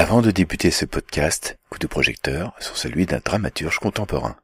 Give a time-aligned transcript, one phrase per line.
[0.00, 4.34] Avant de débuter ce podcast, coup de projecteur sur celui d'un dramaturge contemporain.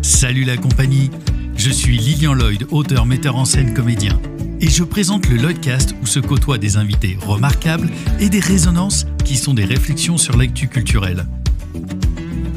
[0.00, 1.10] Salut la compagnie,
[1.56, 4.20] je suis Lilian Lloyd, auteur, metteur en scène, comédien.
[4.60, 7.88] Et je présente le Lloydcast où se côtoient des invités remarquables
[8.20, 11.26] et des résonances qui sont des réflexions sur l'actu culturelle.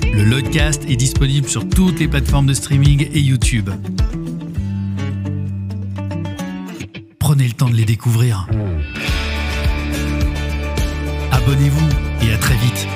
[0.04, 3.72] Le Lloydcast est disponible sur toutes les plateformes de streaming et YouTube.
[7.18, 8.48] Prenez le temps de les découvrir.
[11.32, 11.90] Abonnez-vous
[12.22, 12.88] et à très vite.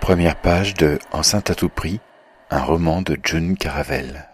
[0.00, 2.00] Première page de Enceinte à tout prix,
[2.50, 4.28] un roman de June Caravelle.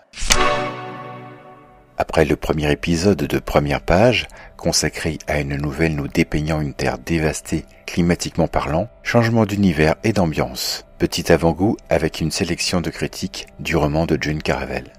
[2.03, 6.99] Après le premier épisode de Première page, consacré à une nouvelle nous dépeignant une terre
[6.99, 10.85] dévastée climatiquement parlant, changement d'univers et d'ambiance.
[10.99, 14.93] Petit avant-goût avec une sélection de critiques du roman de June Caravelle.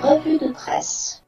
[0.00, 1.22] Revue de presse.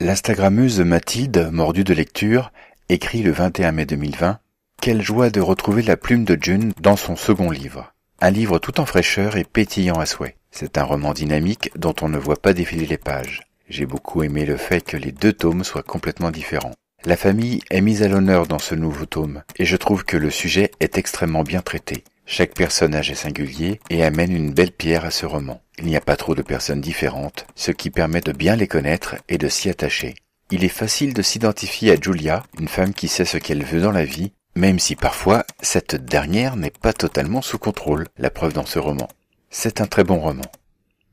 [0.00, 2.52] L'Instagrammeuse Mathilde, mordue de lecture,
[2.90, 4.38] écrit le 21 mai 2020
[4.82, 7.94] Quelle joie de retrouver la plume de June dans son second livre.
[8.20, 10.36] Un livre tout en fraîcheur et pétillant à souhait.
[10.50, 13.40] C'est un roman dynamique dont on ne voit pas défiler les pages.
[13.68, 16.74] J'ai beaucoup aimé le fait que les deux tomes soient complètement différents.
[17.04, 20.30] La famille est mise à l'honneur dans ce nouveau tome, et je trouve que le
[20.30, 22.04] sujet est extrêmement bien traité.
[22.26, 25.60] Chaque personnage est singulier et amène une belle pierre à ce roman.
[25.78, 29.16] Il n'y a pas trop de personnes différentes, ce qui permet de bien les connaître
[29.28, 30.14] et de s'y attacher.
[30.50, 33.92] Il est facile de s'identifier à Julia, une femme qui sait ce qu'elle veut dans
[33.92, 38.66] la vie, même si parfois cette dernière n'est pas totalement sous contrôle, la preuve dans
[38.66, 39.08] ce roman.
[39.50, 40.44] C'est un très bon roman.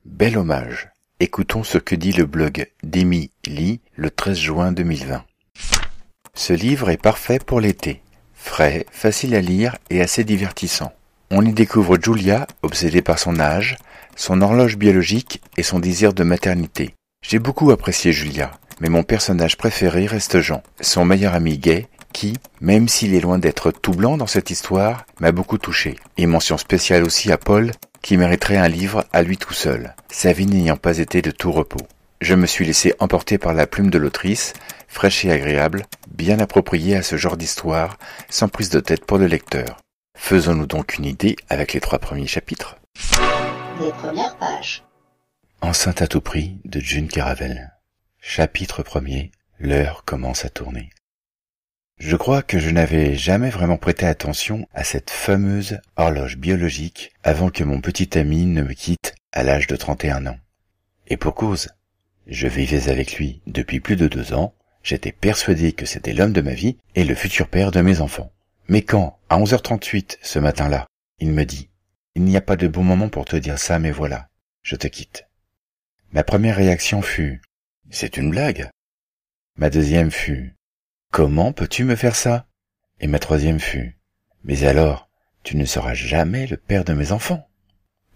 [0.04, 0.91] Bel hommage.
[1.24, 5.22] Écoutons ce que dit le blog d'Amy Lee le 13 juin 2020.
[6.34, 8.02] Ce livre est parfait pour l'été.
[8.34, 10.90] Frais, facile à lire et assez divertissant.
[11.30, 13.76] On y découvre Julia, obsédée par son âge,
[14.16, 16.96] son horloge biologique et son désir de maternité.
[17.24, 22.36] J'ai beaucoup apprécié Julia, mais mon personnage préféré reste Jean, son meilleur ami gay, qui,
[22.60, 25.94] même s'il est loin d'être tout blanc dans cette histoire, m'a beaucoup touché.
[26.16, 27.70] Et mention spéciale aussi à Paul,
[28.02, 31.52] qui mériterait un livre à lui tout seul, sa vie n'ayant pas été de tout
[31.52, 31.86] repos.
[32.20, 34.52] Je me suis laissé emporter par la plume de l'autrice,
[34.86, 37.98] fraîche et agréable, bien appropriée à ce genre d'histoire,
[38.28, 39.78] sans prise de tête pour le lecteur.
[40.16, 42.76] Faisons-nous donc une idée avec les trois premiers chapitres.
[43.80, 44.84] Les premières pages.
[45.60, 47.72] Enceinte à tout prix de June Caravelle.
[48.20, 49.32] Chapitre premier.
[49.58, 50.90] L'heure commence à tourner.
[52.04, 57.48] Je crois que je n'avais jamais vraiment prêté attention à cette fameuse horloge biologique avant
[57.48, 60.38] que mon petit ami ne me quitte à l'âge de 31 ans.
[61.06, 61.68] Et pour cause,
[62.26, 64.52] je vivais avec lui depuis plus de deux ans,
[64.82, 68.32] j'étais persuadé que c'était l'homme de ma vie et le futur père de mes enfants.
[68.66, 70.88] Mais quand, à 11h38 ce matin-là,
[71.20, 71.70] il me dit
[72.16, 74.28] «Il n'y a pas de bon moment pour te dire ça, mais voilà,
[74.64, 75.28] je te quitte».
[76.12, 77.40] Ma première réaction fut
[77.90, 78.68] «C'est une blague».
[79.56, 80.56] Ma deuxième fut
[81.12, 82.46] Comment peux-tu me faire ça?
[82.98, 83.98] Et ma troisième fut
[84.44, 85.10] Mais alors,
[85.42, 87.46] tu ne seras jamais le père de mes enfants.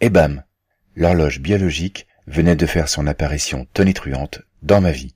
[0.00, 0.42] Et bam
[0.94, 5.14] L'horloge biologique venait de faire son apparition tonitruante dans ma vie.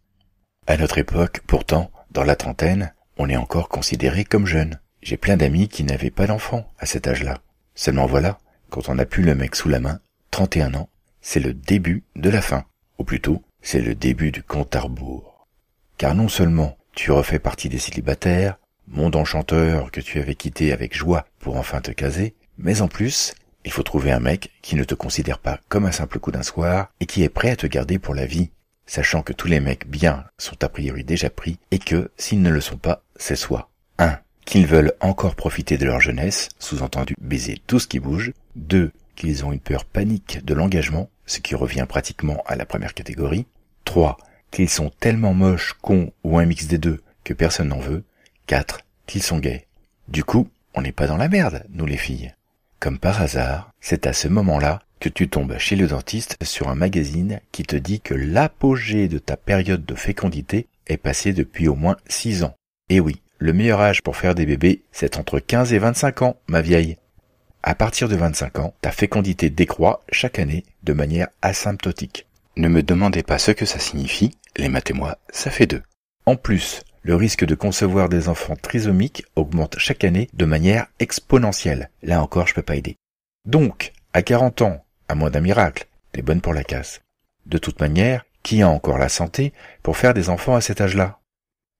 [0.67, 4.79] À notre époque, pourtant, dans la trentaine, on est encore considéré comme jeune.
[5.01, 7.39] J'ai plein d'amis qui n'avaient pas d'enfants à cet âge-là.
[7.75, 10.01] Seulement voilà, quand on n'a plus le mec sous la main,
[10.33, 10.91] 31 ans,
[11.23, 12.67] c'est le début de la fin.
[12.99, 15.49] Ou plutôt, c'est le début du compte à rebours.
[15.97, 20.95] Car non seulement tu refais partie des célibataires, monde enchanteur que tu avais quitté avec
[20.95, 23.33] joie pour enfin te caser, mais en plus,
[23.65, 26.43] il faut trouver un mec qui ne te considère pas comme un simple coup d'un
[26.43, 28.51] soir et qui est prêt à te garder pour la vie,
[28.85, 32.51] sachant que tous les mecs bien sont a priori déjà pris et que, s'ils ne
[32.51, 34.19] le sont pas, c'est soit 1.
[34.45, 38.93] qu'ils veulent encore profiter de leur jeunesse, sous-entendu baiser tout ce qui bouge, 2.
[39.17, 43.47] qu'ils ont une peur panique de l'engagement, ce qui revient pratiquement à la première catégorie,
[43.87, 44.19] 3
[44.51, 48.05] qu'ils sont tellement moches, cons ou un mix des deux que personne n'en veut.
[48.47, 48.81] 4.
[49.07, 49.67] Qu'ils sont gays.
[50.09, 52.35] Du coup, on n'est pas dans la merde, nous les filles.
[52.79, 56.75] Comme par hasard, c'est à ce moment-là que tu tombes chez le dentiste sur un
[56.75, 61.75] magazine qui te dit que l'apogée de ta période de fécondité est passée depuis au
[61.75, 62.55] moins 6 ans.
[62.89, 66.37] Et oui, le meilleur âge pour faire des bébés, c'est entre 15 et 25 ans,
[66.47, 66.97] ma vieille.
[67.63, 72.27] À partir de 25 ans, ta fécondité décroît chaque année de manière asymptotique.
[72.57, 75.83] Ne me demandez pas ce que ça signifie, les maths et moi, ça fait deux.
[76.27, 81.91] En plus, le risque de concevoir des enfants trisomiques augmente chaque année de manière exponentielle.
[82.03, 82.97] Là encore, je peux pas aider.
[83.47, 87.01] Donc, à 40 ans, à moins d'un miracle, t'es bonne pour la casse.
[87.47, 89.53] De toute manière, qui a encore la santé
[89.83, 91.21] pour faire des enfants à cet âge-là?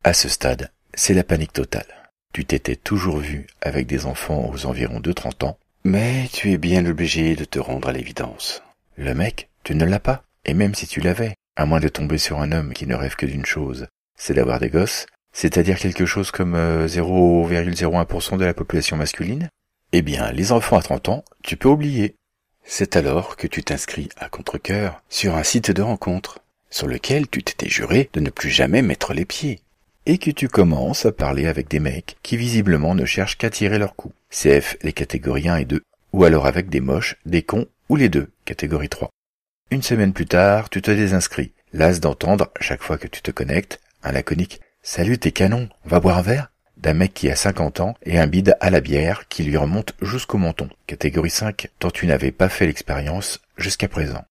[0.05, 2.11] À ce stade, c'est la panique totale.
[2.33, 6.59] Tu t'étais toujours vu avec des enfants aux environs de 30 ans, mais tu es
[6.59, 8.63] bien obligé de te rendre à l'évidence.
[8.97, 10.25] Le mec, tu ne l'as pas.
[10.45, 13.17] Et même si tu l'avais, à moins de tomber sur un homme qui ne rêve
[13.17, 18.55] que d'une chose, c'est d'avoir des gosses, c'est-à-dire quelque chose comme euh, 0,01% de la
[18.55, 19.49] population masculine,
[19.93, 22.15] eh bien, les enfants à 30 ans, tu peux oublier.
[22.65, 26.41] C'est alors que tu t'inscris à contre-cœur sur un site de rencontre,
[26.71, 29.61] sur lequel tu t'étais juré de ne plus jamais mettre les pieds,
[30.07, 33.79] et que tu commences à parler avec des mecs qui visiblement ne cherchent qu'à tirer
[33.79, 35.83] leur coup, CF les catégories 1 et 2,
[36.13, 39.11] ou alors avec des moches, des cons, ou les deux, catégorie 3.
[39.73, 43.81] Une semaine plus tard, tu te désinscris, las d'entendre, chaque fois que tu te connectes,
[44.03, 47.79] un laconique «Salut t'es canon, on va boire un verre?» d'un mec qui a 50
[47.79, 51.91] ans et un bide à la bière qui lui remonte jusqu'au menton, catégorie 5, dont
[51.91, 54.25] tu n'avais pas fait l'expérience jusqu'à présent.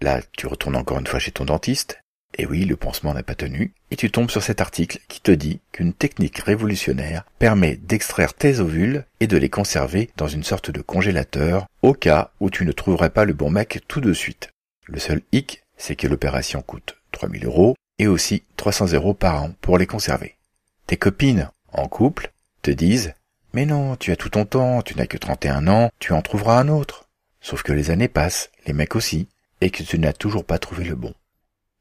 [0.00, 2.00] Là, tu retournes encore une fois chez ton dentiste,
[2.38, 5.30] et oui, le pansement n'a pas tenu, et tu tombes sur cet article qui te
[5.30, 10.70] dit qu'une technique révolutionnaire permet d'extraire tes ovules et de les conserver dans une sorte
[10.70, 14.48] de congélateur au cas où tu ne trouverais pas le bon mec tout de suite.
[14.86, 19.52] Le seul hic, c'est que l'opération coûte 3000 euros et aussi 300 euros par an
[19.60, 20.36] pour les conserver.
[20.86, 23.14] Tes copines en couple, te disent
[23.52, 26.58] Mais non, tu as tout ton temps, tu n'as que 31 ans, tu en trouveras
[26.58, 27.08] un autre.
[27.40, 29.28] Sauf que les années passent, les mecs aussi,
[29.60, 31.14] et que tu n'as toujours pas trouvé le bon.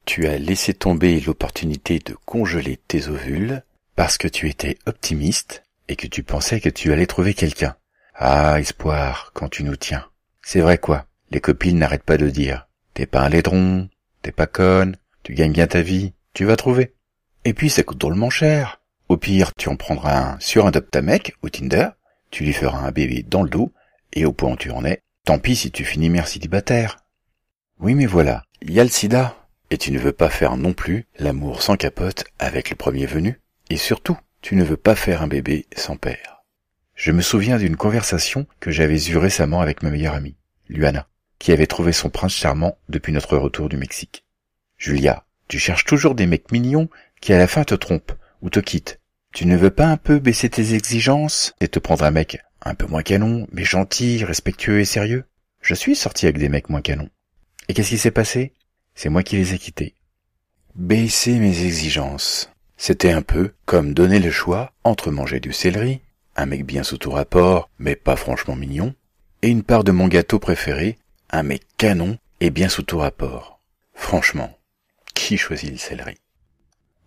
[0.06, 3.64] Tu as laissé tomber l'opportunité de congeler tes ovules
[3.96, 7.76] parce que tu étais optimiste et que tu pensais que tu allais trouver quelqu'un.
[8.14, 10.06] Ah, espoir, quand tu nous tiens.
[10.42, 13.90] C'est vrai quoi, les copines n'arrêtent pas de dire T'es pas un laidron,
[14.22, 16.96] t'es pas conne, tu gagnes bien ta vie, tu vas trouver.
[17.44, 18.80] Et puis ça coûte drôlement cher.
[19.10, 21.90] Au pire, tu en prendras un sur un mec ou Tinder,
[22.32, 23.74] tu lui feras un bébé dans le dos,
[24.14, 26.96] et au point où tu en es, tant pis si tu finis mère célibataire.
[27.82, 29.36] Oui mais voilà, il y a le sida,
[29.72, 33.42] et tu ne veux pas faire non plus l'amour sans capote avec le premier venu,
[33.70, 36.46] et surtout, tu ne veux pas faire un bébé sans père.
[36.94, 40.38] Je me souviens d'une conversation que j'avais eue récemment avec ma meilleure amie,
[40.70, 41.10] Luana,
[41.40, 44.26] qui avait trouvé son prince charmant depuis notre retour du Mexique.
[44.78, 46.90] Julia, tu cherches toujours des mecs mignons
[47.22, 49.00] qui à la fin te trompent, ou te quitte.
[49.34, 52.74] Tu ne veux pas un peu baisser tes exigences et te prendre un mec un
[52.74, 55.26] peu moins canon, mais gentil, respectueux et sérieux?
[55.62, 57.10] Je suis sorti avec des mecs moins canons.
[57.68, 58.54] Et qu'est-ce qui s'est passé?
[58.96, 59.96] C'est moi qui les ai quittés.
[60.76, 62.50] Baisser mes exigences.
[62.78, 66.02] C'était un peu comme donner le choix entre manger du céleri,
[66.36, 68.94] un mec bien sous tout rapport, mais pas franchement mignon,
[69.42, 70.98] et une part de mon gâteau préféré,
[71.36, 73.60] un mec canon et bien sous tout rapport.
[73.94, 74.58] Franchement,
[75.14, 76.16] qui choisit le céleri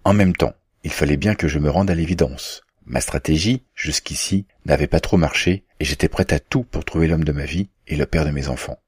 [0.04, 0.54] En même temps,
[0.84, 2.62] il fallait bien que je me rende à l'évidence.
[2.86, 7.24] Ma stratégie, jusqu'ici, n'avait pas trop marché et j'étais prêt à tout pour trouver l'homme
[7.24, 8.78] de ma vie et le père de mes enfants.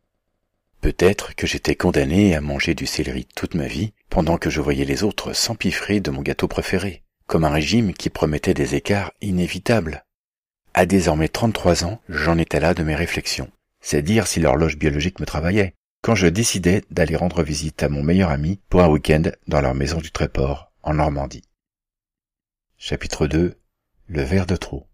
[0.80, 4.86] Peut-être que j'étais condamné à manger du céleri toute ma vie pendant que je voyais
[4.86, 10.04] les autres s'empiffrer de mon gâteau préféré, comme un régime qui promettait des écarts inévitables.
[10.72, 13.50] À désormais 33 ans, j'en étais là de mes réflexions.
[13.80, 18.02] C'est dire si l'horloge biologique me travaillait, quand je décidai d'aller rendre visite à mon
[18.02, 21.44] meilleur ami pour un week-end dans leur maison du Tréport, en Normandie.
[22.78, 23.58] Chapitre 2
[24.06, 24.86] Le verre de trop.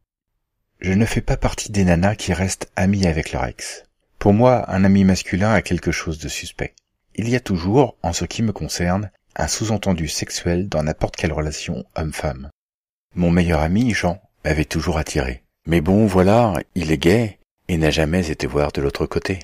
[0.81, 3.85] Je ne fais pas partie des nanas qui restent amies avec leur ex.
[4.19, 6.75] Pour moi, un ami masculin a quelque chose de suspect.
[7.15, 11.33] Il y a toujours, en ce qui me concerne, un sous-entendu sexuel dans n'importe quelle
[11.33, 12.50] relation homme-femme.
[13.15, 15.43] Mon meilleur ami, Jean, m'avait toujours attiré.
[15.67, 17.36] Mais bon, voilà, il est gay
[17.69, 19.39] et n'a jamais été voir de l'autre côté.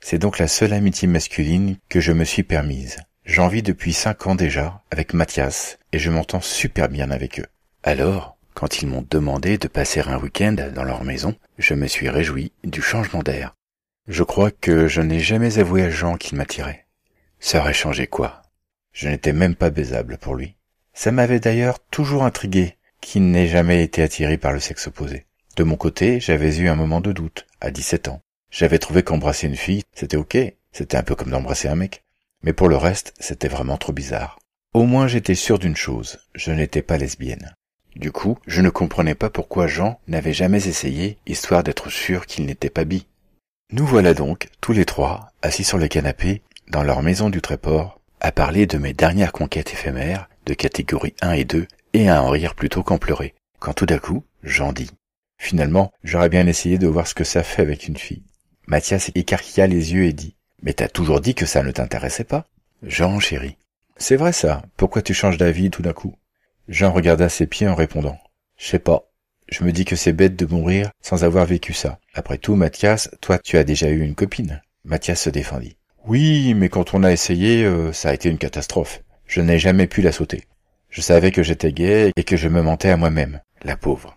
[0.00, 2.98] C'est donc la seule amitié masculine que je me suis permise.
[3.24, 7.46] J'en vis depuis cinq ans déjà avec Mathias et je m'entends super bien avec eux.
[7.84, 12.08] Alors, quand ils m'ont demandé de passer un week-end dans leur maison, je me suis
[12.08, 13.54] réjoui du changement d'air.
[14.08, 16.86] Je crois que je n'ai jamais avoué à Jean qu'il m'attirait.
[17.38, 18.42] Ça aurait changé quoi?
[18.92, 20.56] Je n'étais même pas baisable pour lui.
[20.92, 25.26] Ça m'avait d'ailleurs toujours intrigué qu'il n'ait jamais été attiré par le sexe opposé.
[25.56, 28.22] De mon côté, j'avais eu un moment de doute, à 17 ans.
[28.50, 30.38] J'avais trouvé qu'embrasser une fille, c'était ok,
[30.72, 32.04] c'était un peu comme d'embrasser un mec.
[32.42, 34.38] Mais pour le reste, c'était vraiment trop bizarre.
[34.72, 37.54] Au moins j'étais sûr d'une chose, je n'étais pas lesbienne.
[37.96, 42.46] Du coup, je ne comprenais pas pourquoi Jean n'avait jamais essayé, histoire d'être sûr qu'il
[42.46, 43.06] n'était pas bi.
[43.72, 48.00] Nous voilà donc, tous les trois, assis sur le canapé, dans leur maison du Tréport,
[48.20, 52.30] à parler de mes dernières conquêtes éphémères, de catégorie 1 et 2, et à en
[52.30, 53.34] rire plutôt qu'en pleurer.
[53.58, 54.90] Quand tout d'un coup, Jean dit
[55.42, 58.22] Finalement, j'aurais bien essayé de voir ce que ça fait avec une fille.
[58.68, 62.46] Mathias écarquilla les yeux et dit Mais t'as toujours dit que ça ne t'intéressait pas?
[62.84, 63.56] Jean chéri.
[63.96, 66.14] C'est vrai ça, pourquoi tu changes d'avis tout d'un coup?
[66.68, 68.18] Jean regarda ses pieds en répondant.
[68.56, 69.10] Je sais pas.
[69.48, 71.98] Je me dis que c'est bête de mourir sans avoir vécu ça.
[72.14, 74.62] Après tout, Mathias, toi tu as déjà eu une copine.
[74.84, 75.76] Mathias se défendit.
[76.06, 79.02] Oui, mais quand on a essayé, euh, ça a été une catastrophe.
[79.26, 80.44] Je n'ai jamais pu la sauter.
[80.88, 84.16] Je savais que j'étais gay et que je me mentais à moi-même, la pauvre.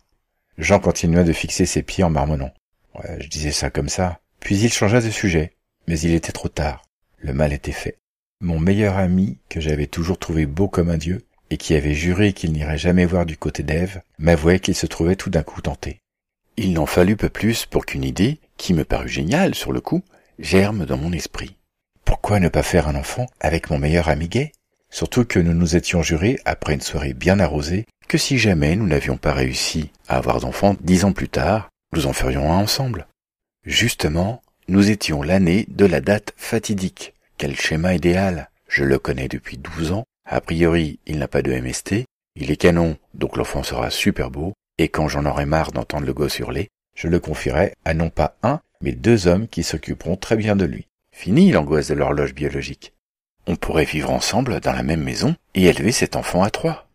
[0.58, 2.54] Jean continua de fixer ses pieds en marmonnant.
[2.96, 4.20] Ouais, je disais ça comme ça.
[4.40, 5.54] Puis il changea de sujet.
[5.88, 6.84] Mais il était trop tard.
[7.18, 7.98] le mal était fait.
[8.42, 12.34] Mon meilleur ami, que j'avais toujours trouvé beau comme un dieu, et qui avait juré
[12.34, 16.00] qu'il n'irait jamais voir du côté d'Ève, m'avouait qu'il se trouvait tout d'un coup tenté.
[16.58, 20.04] Il n'en fallut peu plus pour qu'une idée, qui me parut géniale sur le coup,
[20.40, 21.56] germe dans mon esprit.
[22.04, 24.52] Pourquoi ne pas faire un enfant avec mon meilleur ami gay?
[24.96, 28.88] Surtout que nous nous étions jurés, après une soirée bien arrosée, que si jamais nous
[28.88, 33.06] n'avions pas réussi à avoir d'enfants dix ans plus tard, nous en ferions un ensemble.
[33.66, 37.14] Justement, nous étions l'année de la date fatidique.
[37.38, 40.06] Quel schéma idéal Je le connais depuis douze ans.
[40.26, 42.06] A priori, il n'a pas de MST.
[42.38, 44.54] Il est canon, donc l'enfant sera super beau.
[44.78, 48.38] Et quand j'en aurai marre d'entendre le gosse hurler, je le confierai à non pas
[48.44, 50.88] un, mais deux hommes qui s'occuperont très bien de lui.
[51.12, 52.95] Fini l'angoisse de l'horloge biologique.
[53.48, 56.88] On pourrait vivre ensemble dans la même maison et élever cet enfant à trois.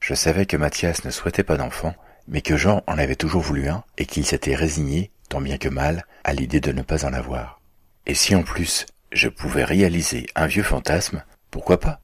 [0.00, 1.94] Je savais que Mathias ne souhaitait pas d'enfant,
[2.28, 5.68] mais que Jean en avait toujours voulu un et qu'il s'était résigné, tant bien que
[5.68, 7.60] mal, à l'idée de ne pas en avoir.
[8.06, 12.00] Et si en plus je pouvais réaliser un vieux fantasme, pourquoi pas?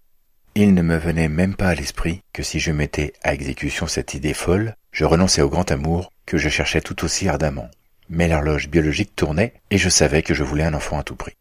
[0.55, 4.15] Il ne me venait même pas à l'esprit que si je mettais à exécution cette
[4.15, 7.69] idée folle, je renonçais au grand amour que je cherchais tout aussi ardemment.
[8.09, 11.37] Mais l'horloge biologique tournait et je savais que je voulais un enfant à tout prix.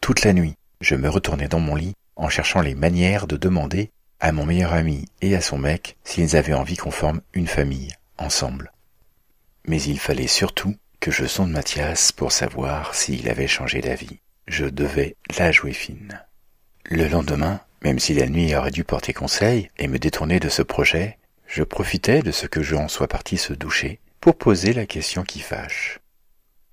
[0.00, 3.90] Toute la nuit, je me retournais dans mon lit en cherchant les manières de demander
[4.20, 7.92] à mon meilleur ami et à son mec s'ils avaient envie qu'on forme une famille
[8.16, 8.72] ensemble.
[9.66, 14.20] Mais il fallait surtout que je sonde Mathias pour savoir s'il avait changé d'avis.
[14.46, 16.20] Je devais la jouer fine.
[16.84, 20.62] Le lendemain, même si la nuit aurait dû porter conseil et me détourner de ce
[20.62, 25.22] projet, je profitais de ce que Jean soit parti se doucher pour poser la question
[25.22, 26.00] qui fâche.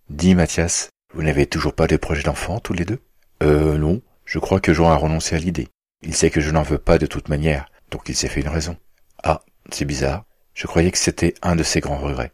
[0.10, 3.00] Dis Mathias, vous n'avez toujours pas de projet d'enfant tous les deux?
[3.44, 4.02] Euh, non.
[4.26, 5.68] Je crois que Jean a renoncé à l'idée.
[6.02, 8.50] Il sait que je n'en veux pas de toute manière, donc il s'est fait une
[8.50, 8.78] raison.
[9.24, 10.26] Ah, c'est bizarre.
[10.54, 12.32] Je croyais que c'était un de ses grands regrets.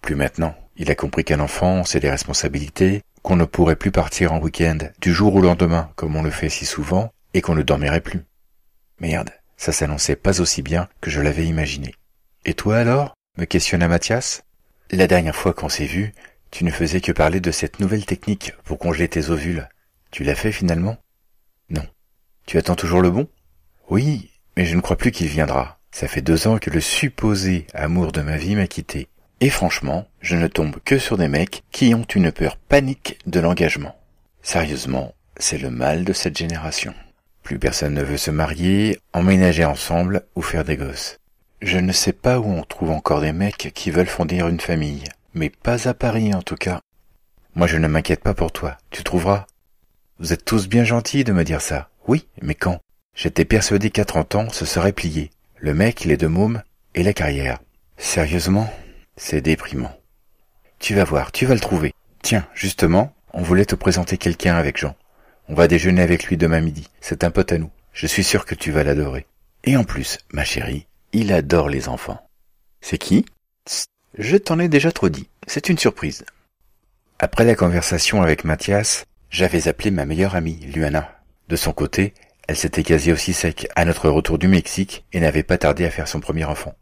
[0.00, 0.54] Plus maintenant.
[0.76, 4.78] Il a compris qu'un enfant, c'est des responsabilités, qu'on ne pourrait plus partir en week-end
[5.00, 8.24] du jour au lendemain comme on le fait si souvent, et qu'on ne dormirait plus.
[9.00, 11.94] Merde, ça s'annonçait pas aussi bien que je l'avais imaginé.
[12.44, 13.14] Et toi alors?
[13.36, 14.42] Me questionna Mathias.
[14.90, 16.14] La dernière fois qu'on s'est vu,
[16.50, 19.68] tu ne faisais que parler de cette nouvelle technique pour congeler tes ovules.
[20.10, 20.96] Tu l'as fait finalement?
[21.70, 21.86] Non.
[22.46, 23.28] Tu attends toujours le bon?
[23.90, 25.78] Oui, mais je ne crois plus qu'il viendra.
[25.90, 29.08] Ça fait deux ans que le supposé amour de ma vie m'a quitté.
[29.40, 33.40] Et franchement, je ne tombe que sur des mecs qui ont une peur panique de
[33.40, 33.96] l'engagement.
[34.42, 36.94] Sérieusement, c'est le mal de cette génération.
[37.42, 41.18] Plus personne ne veut se marier, emménager ensemble ou faire des gosses.
[41.62, 45.04] Je ne sais pas où on trouve encore des mecs qui veulent fonder une famille,
[45.34, 46.80] mais pas à Paris en tout cas.
[47.54, 49.46] Moi je ne m'inquiète pas pour toi, tu trouveras?
[50.18, 51.90] Vous êtes tous bien gentils de me dire ça.
[52.08, 52.80] Oui, mais quand?
[53.14, 55.30] J'étais persuadé qu'à trente ans, ce serait plié.
[55.58, 56.62] Le mec, les deux mômes
[56.94, 57.58] et la carrière.
[57.98, 58.72] Sérieusement,
[59.18, 59.94] c'est déprimant.
[60.78, 61.92] Tu vas voir, tu vas le trouver.
[62.22, 64.96] Tiens, justement, on voulait te présenter quelqu'un avec Jean.
[65.48, 66.88] On va déjeuner avec lui demain midi.
[67.02, 67.70] C'est un pote à nous.
[67.92, 69.26] Je suis sûr que tu vas l'adorer.
[69.64, 72.26] Et en plus, ma chérie, il adore les enfants.
[72.80, 73.26] C'est qui?
[74.16, 75.28] Je t'en ai déjà trop dit.
[75.46, 76.24] C'est une surprise.
[77.18, 81.20] Après la conversation avec Mathias, j'avais appelé ma meilleure amie, Luana.
[81.48, 82.14] De son côté,
[82.48, 85.90] elle s'était casée aussi sec à notre retour du Mexique et n'avait pas tardé à
[85.90, 86.74] faire son premier enfant.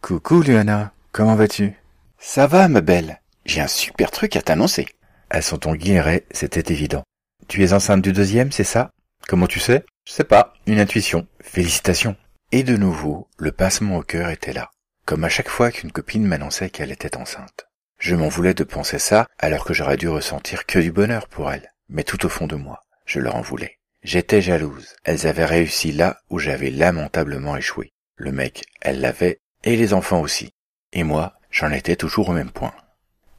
[0.00, 1.74] Coucou Luana, comment vas-tu?
[2.18, 4.86] Ça va ma belle, j'ai un super truc à t'annoncer.
[5.30, 7.04] À son ton guilleret, c'était évident.
[7.48, 8.90] Tu es enceinte du deuxième, c'est ça?
[9.26, 9.84] Comment tu sais?
[10.06, 11.26] Je sais pas, une intuition.
[11.40, 12.16] Félicitations.
[12.52, 14.70] Et de nouveau, le passement au cœur était là,
[15.04, 17.66] comme à chaque fois qu'une copine m'annonçait qu'elle était enceinte.
[17.98, 21.50] Je m'en voulais de penser ça alors que j'aurais dû ressentir que du bonheur pour
[21.50, 23.78] elle mais tout au fond de moi, je leur en voulais.
[24.02, 24.94] J'étais jalouse.
[25.04, 27.90] Elles avaient réussi là où j'avais lamentablement échoué.
[28.16, 30.50] Le mec, elle l'avait, et les enfants aussi.
[30.92, 32.74] Et moi, j'en étais toujours au même point.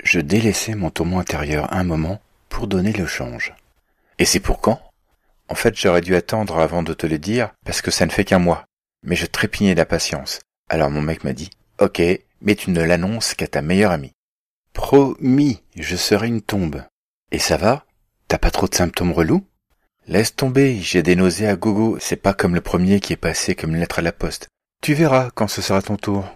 [0.04, 3.54] Je délaissais mon tourment intérieur un moment pour donner le change.
[4.18, 4.82] Et c'est pour quand?
[5.48, 8.26] En fait, j'aurais dû attendre avant de te le dire, parce que ça ne fait
[8.26, 8.66] qu'un mois.
[9.04, 10.40] Mais je trépignais d'impatience.
[10.70, 12.02] Alors mon mec m'a dit, ok,
[12.42, 14.14] mais tu ne l'annonces qu'à ta meilleure amie.
[14.74, 16.84] Promis, je serai une tombe.
[17.32, 17.86] Et ça va?
[18.30, 19.44] T'as pas trop de symptômes relous?
[20.06, 23.56] Laisse tomber, j'ai des nausées à gogo, c'est pas comme le premier qui est passé
[23.56, 24.48] comme une lettre à la poste.
[24.84, 26.32] Tu verras quand ce sera ton tour.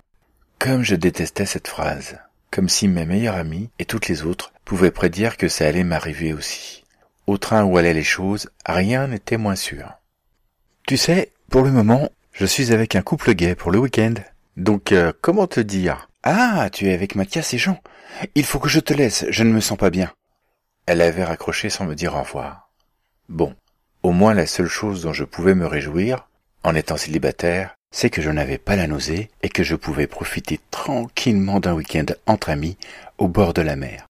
[0.57, 2.17] Comme je détestais cette phrase,
[2.49, 6.33] comme si mes meilleurs amis et toutes les autres pouvaient prédire que ça allait m'arriver
[6.33, 6.83] aussi.
[7.27, 9.93] Au train où allaient les choses, rien n'était moins sûr.
[10.87, 14.15] Tu sais, pour le moment, je suis avec un couple gay pour le week-end.
[14.57, 16.09] Donc, euh, comment te dire?
[16.23, 17.79] Ah, tu es avec Mathias et Jean.
[18.33, 20.11] Il faut que je te laisse, je ne me sens pas bien.
[20.85, 22.69] Elle avait raccroché sans me dire au revoir.
[23.29, 23.55] Bon,
[24.03, 26.27] au moins la seule chose dont je pouvais me réjouir,
[26.63, 30.59] en étant célibataire, c'est que je n'avais pas la nausée et que je pouvais profiter
[30.71, 32.77] tranquillement d'un week-end entre amis
[33.17, 34.07] au bord de la mer.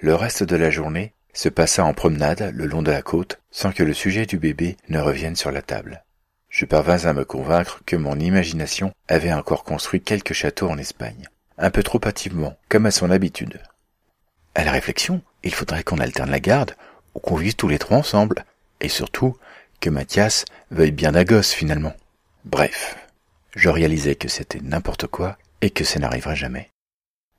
[0.00, 3.70] Le reste de la journée, se passa en promenade le long de la côte sans
[3.70, 6.02] que le sujet du bébé ne revienne sur la table.
[6.48, 11.28] Je parvins à me convaincre que mon imagination avait encore construit quelques châteaux en Espagne,
[11.58, 13.60] un peu trop hâtivement, comme à son habitude.
[14.54, 16.74] À la réflexion, il faudrait qu'on alterne la garde,
[17.14, 18.44] ou qu'on vive tous les trois ensemble,
[18.80, 19.36] et surtout
[19.80, 21.94] que Mathias veuille bien d'un gosse finalement.
[22.44, 22.96] Bref,
[23.54, 26.70] je réalisais que c'était n'importe quoi et que ça n'arriverait jamais.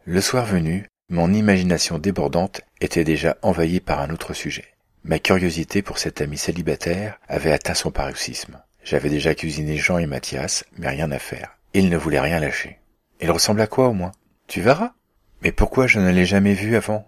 [0.05, 4.73] Le soir venu, mon imagination débordante était déjà envahie par un autre sujet.
[5.03, 8.61] Ma curiosité pour cet ami célibataire avait atteint son paroxysme.
[8.83, 11.57] J'avais déjà cuisiné Jean et Mathias, mais rien à faire.
[11.73, 12.79] Ils ne voulaient rien lâcher.
[13.19, 14.13] Il ressemble à quoi au moins?
[14.47, 14.93] Tu verras.
[15.41, 17.05] Mais pourquoi je ne l'ai jamais vu avant?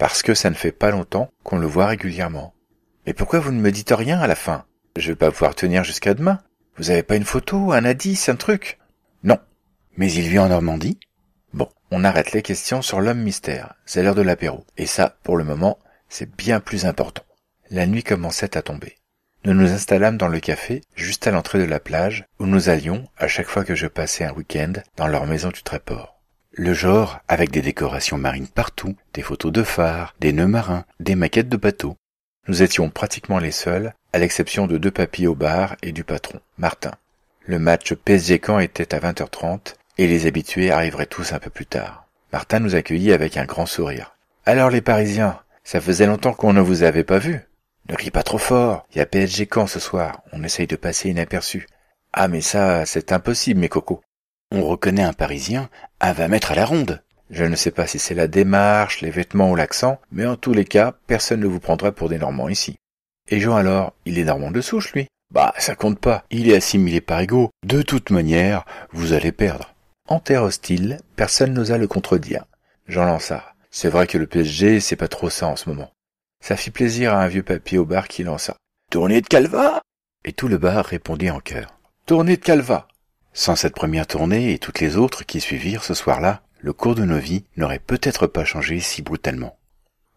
[0.00, 2.54] Parce que ça ne fait pas longtemps qu'on le voit régulièrement.
[3.06, 4.64] Mais pourquoi vous ne me dites rien à la fin?
[4.96, 6.40] Je vais pas pouvoir tenir jusqu'à demain.
[6.78, 8.78] Vous avez pas une photo, un indice, un truc?
[9.24, 9.38] Non.
[9.98, 10.98] Mais il vit en Normandie?
[11.52, 13.74] Bon, on arrête les questions sur l'homme mystère.
[13.84, 14.64] C'est l'heure de l'apéro.
[14.78, 15.78] Et ça, pour le moment,
[16.08, 17.24] c'est bien plus important.
[17.68, 18.96] La nuit commençait à tomber.
[19.44, 23.06] Nous nous installâmes dans le café, juste à l'entrée de la plage, où nous allions,
[23.18, 26.19] à chaque fois que je passais un week-end, dans leur maison du Tréport.
[26.52, 31.14] Le genre, avec des décorations marines partout, des photos de phares, des nœuds marins, des
[31.14, 31.96] maquettes de bateaux.
[32.48, 36.40] Nous étions pratiquement les seuls, à l'exception de deux papis au bar et du patron,
[36.58, 36.90] Martin.
[37.46, 41.66] Le match PSG Caen était à 20h30 et les habitués arriveraient tous un peu plus
[41.66, 42.08] tard.
[42.32, 44.16] Martin nous accueillit avec un grand sourire.
[44.44, 47.40] Alors les Parisiens, ça faisait longtemps qu'on ne vous avait pas vus.
[47.88, 48.86] Ne ris pas trop fort.
[48.92, 50.22] Il y a PSG Caen ce soir.
[50.32, 51.68] On essaye de passer inaperçu.
[52.12, 54.02] Ah mais ça, c'est impossible, mes cocos.
[54.52, 57.02] On reconnaît un Parisien à 20 mètres à la ronde.
[57.30, 60.52] Je ne sais pas si c'est la démarche, les vêtements ou l'accent, mais en tous
[60.52, 62.74] les cas, personne ne vous prendra pour des Normands ici.
[63.28, 65.06] Et Jean alors, il est Normand de souche, lui?
[65.32, 67.50] Bah, ça compte pas, il est assimilé par égaux.
[67.64, 69.72] De toute manière, vous allez perdre.
[70.08, 72.44] En terre hostile, personne n'osa le contredire.
[72.88, 73.54] Jean lança.
[73.70, 75.92] C'est vrai que le PSG, c'est pas trop ça en ce moment.
[76.44, 78.56] Ça fit plaisir à un vieux papier au bar qui lança.
[78.90, 79.80] Tournée de Calva
[80.24, 81.78] Et tout le bar répondit en chœur.
[82.06, 82.88] Tournée de Calva
[83.32, 87.04] Sans cette première tournée et toutes les autres qui suivirent ce soir-là, le cours de
[87.04, 89.56] nos vies n'aurait peut-être pas changé si brutalement.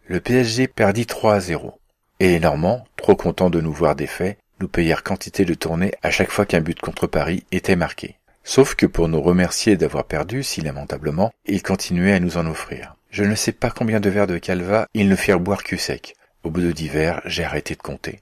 [0.08, 1.80] Le PSG perdit 3 à 0.
[2.20, 6.12] Et les Normands, trop contents de nous voir défaits, nous payèrent quantité de tournées à
[6.12, 8.18] chaque fois qu'un but contre Paris était marqué.
[8.44, 12.96] Sauf que pour nous remercier d'avoir perdu si lamentablement, ils continuaient à nous en offrir.
[13.10, 16.16] Je ne sais pas combien de verres de calva ils ne firent boire cul sec.
[16.44, 18.20] Au bout de dix verres, j'ai arrêté de compter.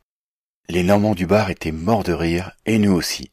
[0.70, 3.31] Les Normands du bar étaient morts de rire, et nous aussi.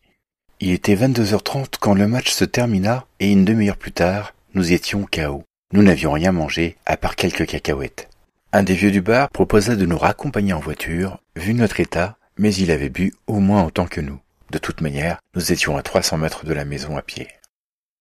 [0.60, 5.06] Il était 22h30 quand le match se termina, et une demi-heure plus tard, nous étions
[5.06, 5.44] KO.
[5.72, 8.08] Nous n'avions rien mangé, à part quelques cacahuètes.
[8.52, 12.52] Un des vieux du bar proposa de nous raccompagner en voiture, vu notre état, mais
[12.52, 14.18] il avait bu au moins autant que nous.
[14.50, 17.28] De toute manière, nous étions à 300 mètres de la maison à pied.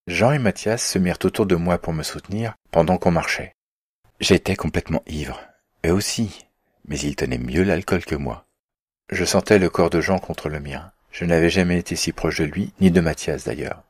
[0.08, 3.54] Jean et Mathias se mirent autour de moi pour me soutenir pendant qu'on marchait.
[4.20, 5.40] J'étais complètement ivre.
[5.86, 6.48] Eux aussi.
[6.88, 8.46] Mais ils tenaient mieux l'alcool que moi.
[9.12, 10.92] Je sentais le corps de Jean contre le mien.
[11.20, 13.82] Je n'avais jamais été si proche de lui, ni de Mathias d'ailleurs.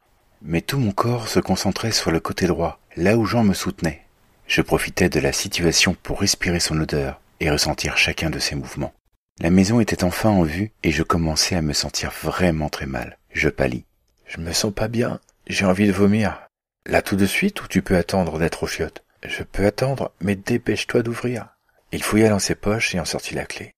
[0.42, 4.06] Mais tout mon corps se concentrait sur le côté droit, là où Jean me soutenait.
[4.48, 8.94] Je profitais de la situation pour respirer son odeur et ressentir chacun de ses mouvements.
[9.42, 13.18] La maison était enfin en vue et je commençais à me sentir vraiment très mal.
[13.34, 13.84] Je pâlis.
[14.26, 15.20] Je me sens pas bien.
[15.48, 16.48] J'ai envie de vomir.
[16.86, 20.38] Là tout de suite ou tu peux attendre d'être au chiottes Je peux attendre, mais
[20.38, 21.50] dépêche-toi d'ouvrir.
[21.92, 23.74] Il fouilla dans ses poches et en sortit la clé.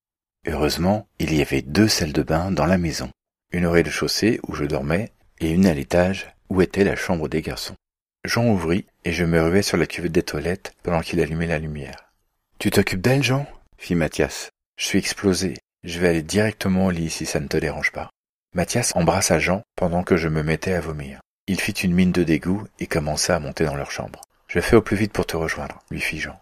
[0.46, 3.10] Heureusement, il y avait deux salles de bain dans la maison.
[3.52, 7.42] Une au rez-de-chaussée où je dormais et une à l'étage où était la chambre des
[7.42, 7.76] garçons.
[8.24, 11.58] Jean ouvrit et je me ruai sur la cuvette des toilettes pendant qu'il allumait la
[11.58, 12.12] lumière.
[12.60, 13.48] Tu t'occupes d'elle, Jean?
[13.78, 14.50] fit Mathias.
[14.78, 15.56] Je suis explosé.
[15.84, 18.10] Je vais aller directement au lit si ça ne te dérange pas.
[18.54, 21.20] Mathias embrassa Jean pendant que je me mettais à vomir.
[21.48, 24.22] Il fit une mine de dégoût et commença à monter dans leur chambre.
[24.48, 26.40] Je fais au plus vite pour te rejoindre, lui fit Jean.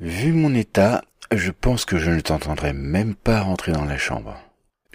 [0.00, 1.02] Vu mon état,
[1.34, 4.40] je pense que je ne t'entendrai même pas rentrer dans la chambre.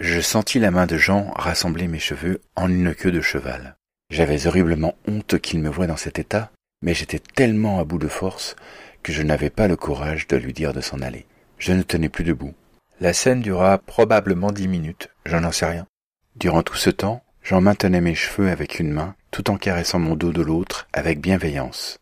[0.04, 3.76] Je sentis la main de Jean rassembler mes cheveux en une queue de cheval.
[4.10, 6.50] J'avais horriblement honte qu'il me voie dans cet état,
[6.82, 8.56] mais j'étais tellement à bout de force
[9.04, 11.24] que je n'avais pas le courage de lui dire de s'en aller.
[11.56, 12.52] Je ne tenais plus debout.
[13.00, 15.86] La scène dura probablement dix minutes, je n'en sais rien.
[16.34, 20.16] Durant tout ce temps, j'en maintenais mes cheveux avec une main, tout en caressant mon
[20.16, 22.00] dos de l'autre avec bienveillance.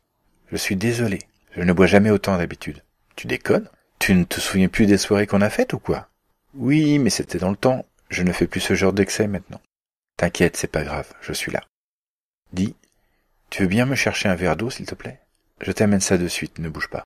[0.51, 1.19] Je suis désolé,
[1.55, 2.83] je ne bois jamais autant d'habitude.
[3.15, 3.69] Tu déconnes?
[3.99, 6.07] Tu ne te souviens plus des soirées qu'on a faites ou quoi?
[6.55, 7.85] Oui, mais c'était dans le temps.
[8.11, 9.61] Je ne fais plus ce genre d'excès maintenant.
[10.17, 11.63] T'inquiète, c'est pas grave, je suis là.
[12.53, 12.75] Dis,
[13.49, 15.21] tu veux bien me chercher un verre d'eau, s'il te plaît?
[15.61, 17.05] Je t'amène ça de suite, ne bouge pas.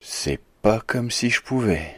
[0.00, 1.94] C'est pas comme si je pouvais.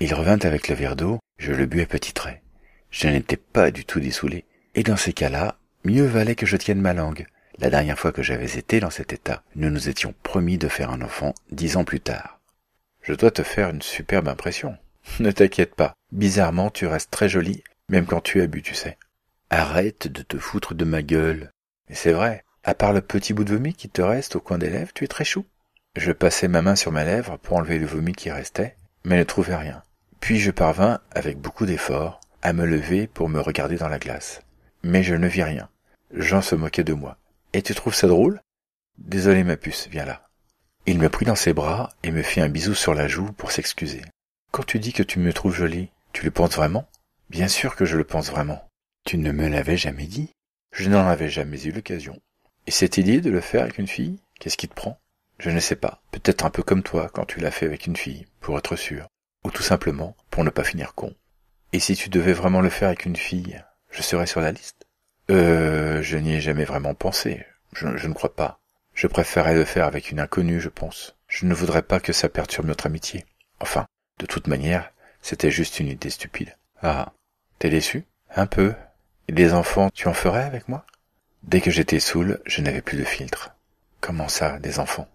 [0.00, 2.42] Il revint avec le verre d'eau, je le bus à petits traits.
[2.90, 4.44] Je n'étais pas du tout dessoulé.
[4.74, 7.26] Et dans ces cas-là, mieux valait que je tienne ma langue.
[7.58, 10.90] La dernière fois que j'avais été dans cet état, nous nous étions promis de faire
[10.90, 12.40] un enfant dix ans plus tard.
[13.02, 14.76] Je dois te faire une superbe impression.
[15.20, 15.94] Ne t'inquiète pas.
[16.12, 18.96] Bizarrement, tu restes très jolie, même quand tu as bu, tu sais.
[19.50, 21.50] Arrête de te foutre de ma gueule.
[21.88, 22.44] Mais c'est vrai.
[22.64, 25.04] À part le petit bout de vomi qui te reste au coin des lèvres, tu
[25.04, 25.44] es très chou.
[25.96, 29.24] Je passai ma main sur ma lèvre pour enlever le vomi qui restait, mais ne
[29.24, 29.82] trouvais rien.
[30.20, 34.42] Puis je parvins, avec beaucoup d'efforts, à me lever pour me regarder dans la glace.
[34.82, 35.68] Mais je ne vis rien.
[36.12, 37.16] Jean se moquait de moi.
[37.52, 38.40] Et tu trouves ça drôle?
[38.98, 40.28] Désolé ma puce, viens là.
[40.86, 43.52] Il me prit dans ses bras et me fit un bisou sur la joue pour
[43.52, 44.02] s'excuser.
[44.50, 46.88] Quand tu dis que tu me trouves jolie, tu le penses vraiment?
[47.30, 48.68] Bien sûr que je le pense vraiment.
[49.04, 50.30] Tu ne me l'avais jamais dit.
[50.72, 52.20] Je n'en avais jamais eu l'occasion.
[52.66, 54.98] Et cette idée de le faire avec une fille, qu'est-ce qui te prend?
[55.38, 56.02] Je ne sais pas.
[56.10, 59.06] Peut-être un peu comme toi quand tu l'as fait avec une fille, pour être sûr.
[59.44, 61.14] Ou tout simplement pour ne pas finir con.
[61.72, 64.86] Et si tu devais vraiment le faire avec une fille, je serais sur la liste?
[65.30, 67.44] Euh, je n'y ai jamais vraiment pensé.
[67.72, 68.60] Je, je ne crois pas.
[68.94, 71.16] Je préférerais le faire avec une inconnue, je pense.
[71.28, 73.24] Je ne voudrais pas que ça perturbe notre amitié.
[73.60, 73.86] Enfin,
[74.18, 74.90] de toute manière,
[75.22, 76.56] c'était juste une idée stupide.
[76.82, 77.12] Ah,
[77.58, 78.04] t'es déçu?
[78.34, 78.74] Un peu.
[79.28, 80.84] Et des enfants, tu en ferais avec moi?
[81.42, 83.50] Dès que j'étais saoul, je n'avais plus de filtre.
[84.00, 85.08] Comment ça, des enfants?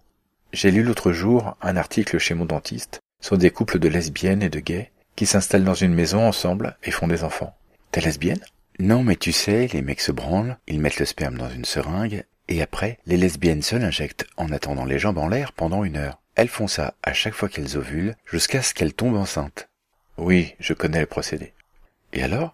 [0.52, 4.50] J'ai lu l'autre jour un article chez mon dentiste sur des couples de lesbiennes et
[4.50, 7.56] de gays qui s'installent dans une maison ensemble et font des enfants.
[7.92, 8.44] T'es lesbienne?
[8.80, 12.26] Non, mais tu sais, les mecs se branlent, ils mettent le sperme dans une seringue,
[12.48, 16.20] et après, les lesbiennes se l'injectent en attendant les jambes en l'air pendant une heure.
[16.36, 19.70] Elles font ça à chaque fois qu'elles ovulent, jusqu'à ce qu'elles tombent enceintes.
[20.18, 21.54] Oui, je connais le procédé.
[22.14, 22.54] Et alors?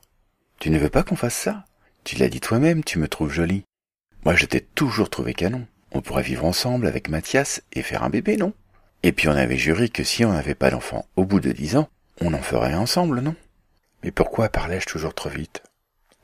[0.60, 1.66] Tu ne veux pas qu'on fasse ça?
[2.04, 3.66] Tu l'as dit toi-même, tu me trouves jolie.
[4.26, 5.66] Moi, je t'ai toujours trouvé canon.
[5.92, 8.54] On pourrait vivre ensemble avec Mathias et faire un bébé, non?
[9.04, 11.78] Et puis on avait juré que si on n'avait pas d'enfant au bout de dix
[11.78, 11.90] ans,
[12.22, 13.36] on en ferait ensemble, non?
[14.04, 15.64] Mais pourquoi parlais-je toujours trop vite?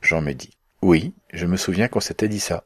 [0.02, 0.56] Jean me dit.
[0.82, 2.64] Oui, je me souviens qu'on s'était dit ça.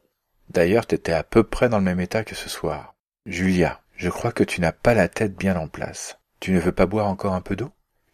[0.50, 2.94] D'ailleurs, t'étais à peu près dans le même état que ce soir.
[3.24, 6.18] Julia, je crois que tu n'as pas la tête bien en place.
[6.40, 7.70] Tu ne veux pas boire encore un peu d'eau?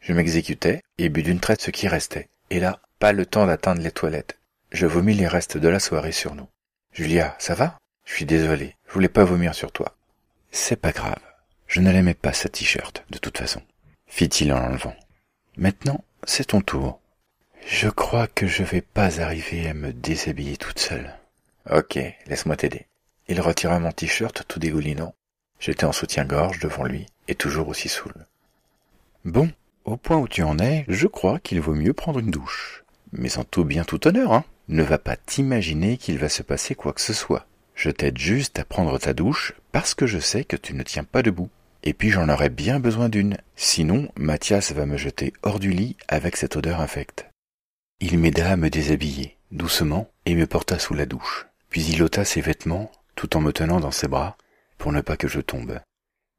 [0.07, 2.29] Je m'exécutais et bus d'une traite ce qui restait.
[2.51, 4.38] Et là, pas le temps d'atteindre les toilettes.
[4.71, 6.47] Je vomis les restes de la soirée sur nous.
[6.92, 7.77] Julia, ça va?
[8.05, 9.97] Je suis désolé, je voulais pas vomir sur toi.
[10.53, 11.19] C'est pas grave.
[11.66, 13.61] Je ne l'aimais pas, ce t-shirt, de toute façon.
[14.07, 14.95] Fit-il en l'enlevant.
[15.57, 17.01] Maintenant, c'est ton tour.
[17.66, 21.16] Je crois que je vais pas arriver à me déshabiller toute seule.
[21.69, 22.87] Ok, laisse-moi t'aider.
[23.27, 25.16] Il retira mon t-shirt tout dégoulinant.
[25.59, 28.14] J'étais en soutien-gorge devant lui et toujours aussi saoul.
[29.25, 29.51] Bon,
[29.87, 32.85] au point où tu en es, je crois qu'il vaut mieux prendre une douche.
[33.12, 34.44] Mais en tout bien tout honneur, hein.
[34.68, 37.46] Ne va pas t'imaginer qu'il va se passer quoi que ce soit.
[37.77, 41.05] Je t'aide juste à prendre ta douche parce que je sais que tu ne tiens
[41.05, 41.51] pas debout.
[41.85, 43.37] Et puis j'en aurais bien besoin d'une.
[43.55, 47.29] Sinon, Mathias va me jeter hors du lit avec cette odeur infecte.
[48.01, 51.46] Il m'aida à me déshabiller, doucement, et me porta sous la douche.
[51.70, 54.37] Puis il ôta ses vêtements, tout en me tenant dans ses bras,
[54.79, 55.79] pour ne pas que je tombe.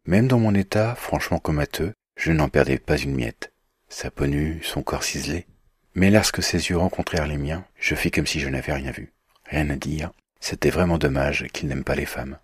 [0.06, 3.54] Même dans mon état franchement comateux, je n'en perdais pas une miette.
[3.88, 5.46] Sa peau nue, son corps ciselé.
[5.94, 9.14] Mais lorsque ses yeux rencontrèrent les miens, je fis comme si je n'avais rien vu.
[9.46, 10.12] Rien à dire.
[10.40, 12.38] C'était vraiment dommage qu'il n'aime pas les femmes.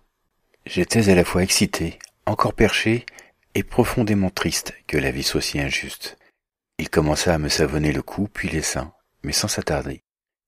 [0.64, 3.04] J'étais à la fois excité, encore perché,
[3.54, 6.16] et profondément triste que la vie soit si injuste.
[6.78, 10.02] Il commença à me savonner le cou, puis les seins, mais sans s'attarder.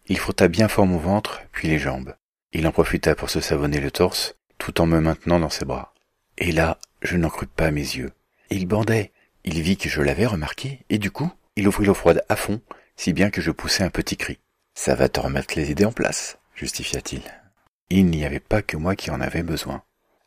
[0.07, 2.17] Il frotta bien fort mon ventre, puis les jambes.
[2.53, 5.93] Il en profita pour se savonner le torse, tout en me maintenant dans ses bras.
[6.39, 8.12] Et là, je n'en crus pas mes yeux.
[8.51, 9.12] Il bandait.
[9.47, 12.61] Il vit que je l'avais remarqué, et du coup, il ouvrit l'eau froide à fond,
[12.97, 14.41] si bien que je poussai un petit cri.
[14.75, 17.23] Ça va te remettre les idées en place, justifia-t-il.
[17.89, 19.83] Il n'y avait pas que moi qui en avais besoin.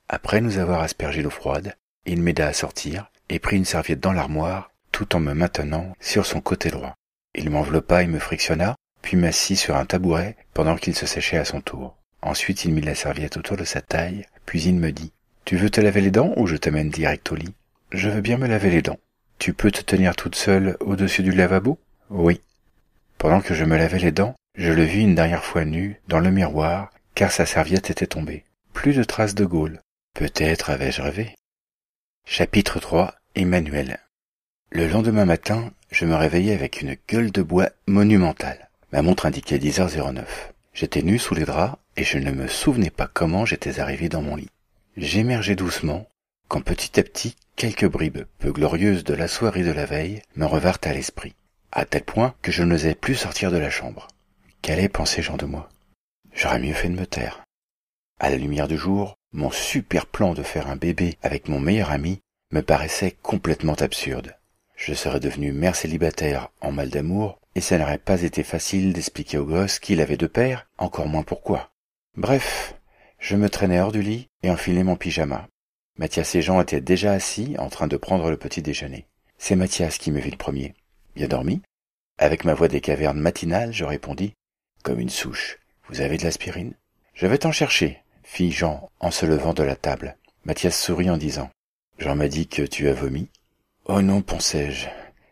[0.07, 4.13] Après nous avoir aspergé l'eau froide, il m'aida à sortir et prit une serviette dans
[4.13, 6.95] l'armoire, tout en me maintenant sur son côté droit.
[7.35, 11.45] Il m'enveloppa et me frictionna, puis m'assit sur un tabouret pendant qu'il se séchait à
[11.45, 11.97] son tour.
[12.21, 15.11] Ensuite, il mit la serviette autour de sa taille, puis il me dit
[15.45, 17.53] Tu veux te laver les dents ou je t'amène direct au lit?
[17.91, 18.99] Je veux bien me laver les dents.
[19.39, 21.79] Tu peux te tenir toute seule au-dessus du lavabo?
[22.09, 22.41] Oui.
[23.17, 26.19] Pendant que je me lavais les dents, je le vis une dernière fois nu dans
[26.19, 28.43] le miroir, car sa serviette était tombée.
[28.73, 29.79] Plus de traces de Gaulle.
[30.13, 31.35] Peut-être avais-je rêvé.
[32.25, 33.99] Chapitre 3 Emmanuel
[34.71, 38.69] Le lendemain matin, je me réveillai avec une gueule de bois monumentale.
[38.91, 40.25] Ma montre indiquait 10h09.
[40.73, 44.21] J'étais nu sous les draps et je ne me souvenais pas comment j'étais arrivé dans
[44.21, 44.49] mon lit.
[44.97, 46.08] J'émergeais doucement,
[46.49, 50.45] quand petit à petit quelques bribes peu glorieuses de la soirée de la veille me
[50.45, 51.35] revinrent à l'esprit,
[51.71, 54.07] à tel point que je n'osais plus sortir de la chambre.
[54.63, 55.69] Qu'allait penser Jean de moi?
[56.33, 57.43] J'aurais mieux fait de me taire.
[58.19, 61.91] À la lumière du jour, mon super plan de faire un bébé avec mon meilleur
[61.91, 62.19] ami
[62.51, 64.35] me paraissait complètement absurde.
[64.75, 69.37] Je serais devenu mère célibataire en mal d'amour, et ça n'aurait pas été facile d'expliquer
[69.37, 71.69] au gosse qu'il avait deux pères, encore moins pourquoi.
[72.17, 72.73] Bref,
[73.19, 75.47] je me traînais hors du lit et enfilai mon pyjama.
[75.99, 79.05] Mathias et Jean étaient déjà assis en train de prendre le petit déjeuner.
[79.37, 80.73] C'est Mathias qui me vit le premier.
[81.13, 81.61] Bien dormi?
[82.17, 84.31] Avec ma voix des cavernes matinales, je répondis
[84.81, 85.59] Comme une souche.
[85.89, 86.73] Vous avez de l'aspirine
[87.13, 90.15] Je vais t'en chercher, fit Jean en se levant de la table.
[90.45, 91.49] Mathias sourit en disant
[91.97, 93.27] Jean m'a dit que tu as vomi.
[93.83, 94.87] Oh non, pensai-je,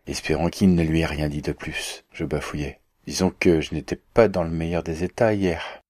[0.05, 2.03] espérant qu'il ne lui ait rien dit de plus.
[2.11, 2.81] Je bafouillais.
[3.05, 5.81] Disons que je n'étais pas dans le meilleur des états hier.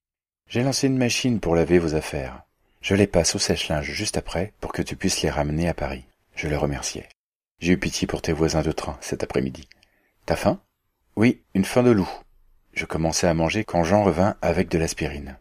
[0.48, 2.44] J'ai lancé une machine pour laver vos affaires.
[2.82, 6.06] Je les passe au sèche-linge juste après pour que tu puisses les ramener à Paris.
[6.36, 7.08] Je le remerciai.
[7.60, 9.68] J'ai eu pitié pour tes voisins de train cet après-midi.
[10.26, 10.62] T'as faim?
[11.16, 12.10] Oui, une faim de loup.
[12.74, 15.38] Je commençais à manger quand Jean revint avec de l'aspirine.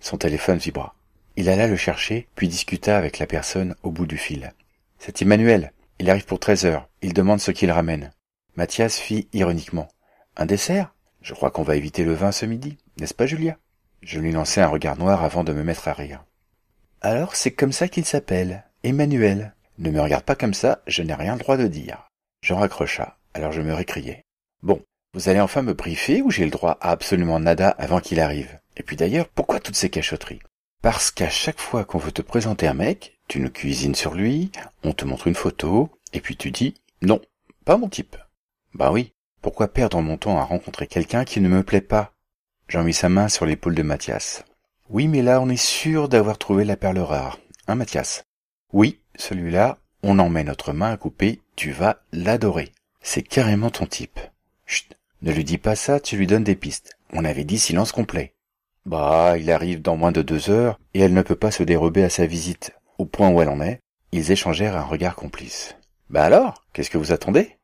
[0.00, 0.94] Son téléphone vibra.
[1.36, 4.52] Il alla le chercher, puis discuta avec la personne au bout du fil.
[4.98, 5.72] C'est Emmanuel.
[6.00, 6.88] Il arrive pour treize heures.
[7.02, 8.10] Il demande ce qu'il ramène.
[8.56, 9.88] Mathias fit ironiquement.
[10.36, 10.92] Un dessert?
[11.22, 13.58] Je crois qu'on va éviter le vin ce midi, n'est-ce pas Julia?
[14.02, 16.24] Je lui lançai un regard noir avant de me mettre à rire.
[17.02, 19.54] Alors c'est comme ça qu'il s'appelle, Emmanuel.
[19.78, 22.06] Ne me regarde pas comme ça, je n'ai rien le droit de dire.
[22.42, 24.22] Jean raccrocha, alors je me récriai.
[24.62, 24.82] Bon,
[25.14, 28.58] vous allez enfin me briefer ou j'ai le droit à absolument nada avant qu'il arrive?
[28.76, 30.40] Et puis d'ailleurs, pourquoi toutes ces cachotteries?
[30.82, 34.52] Parce qu'à chaque fois qu'on veut te présenter un mec, tu nous cuisines sur lui,
[34.82, 37.22] on te montre une photo, et puis tu dis non,
[37.64, 38.16] pas mon type.
[38.74, 42.12] Bah oui, pourquoi perdre mon temps à rencontrer quelqu'un qui ne me plaît pas?
[42.68, 44.44] Jean mis sa main sur l'épaule de Mathias.
[44.92, 48.24] Oui, mais là on est sûr d'avoir trouvé la perle rare, hein Mathias?
[48.72, 52.72] Oui, celui-là, on en met notre main à couper, tu vas l'adorer.
[53.00, 54.18] C'est carrément ton type.
[54.66, 56.98] Chut, ne lui dis pas ça, tu lui donnes des pistes.
[57.12, 58.34] On avait dit silence complet.
[58.84, 62.02] Bah, il arrive dans moins de deux heures, et elle ne peut pas se dérober
[62.02, 62.72] à sa visite.
[62.98, 63.78] Au point où elle en est,
[64.10, 65.76] ils échangèrent un regard complice.
[66.08, 67.58] Bah alors, qu'est-ce que vous attendez?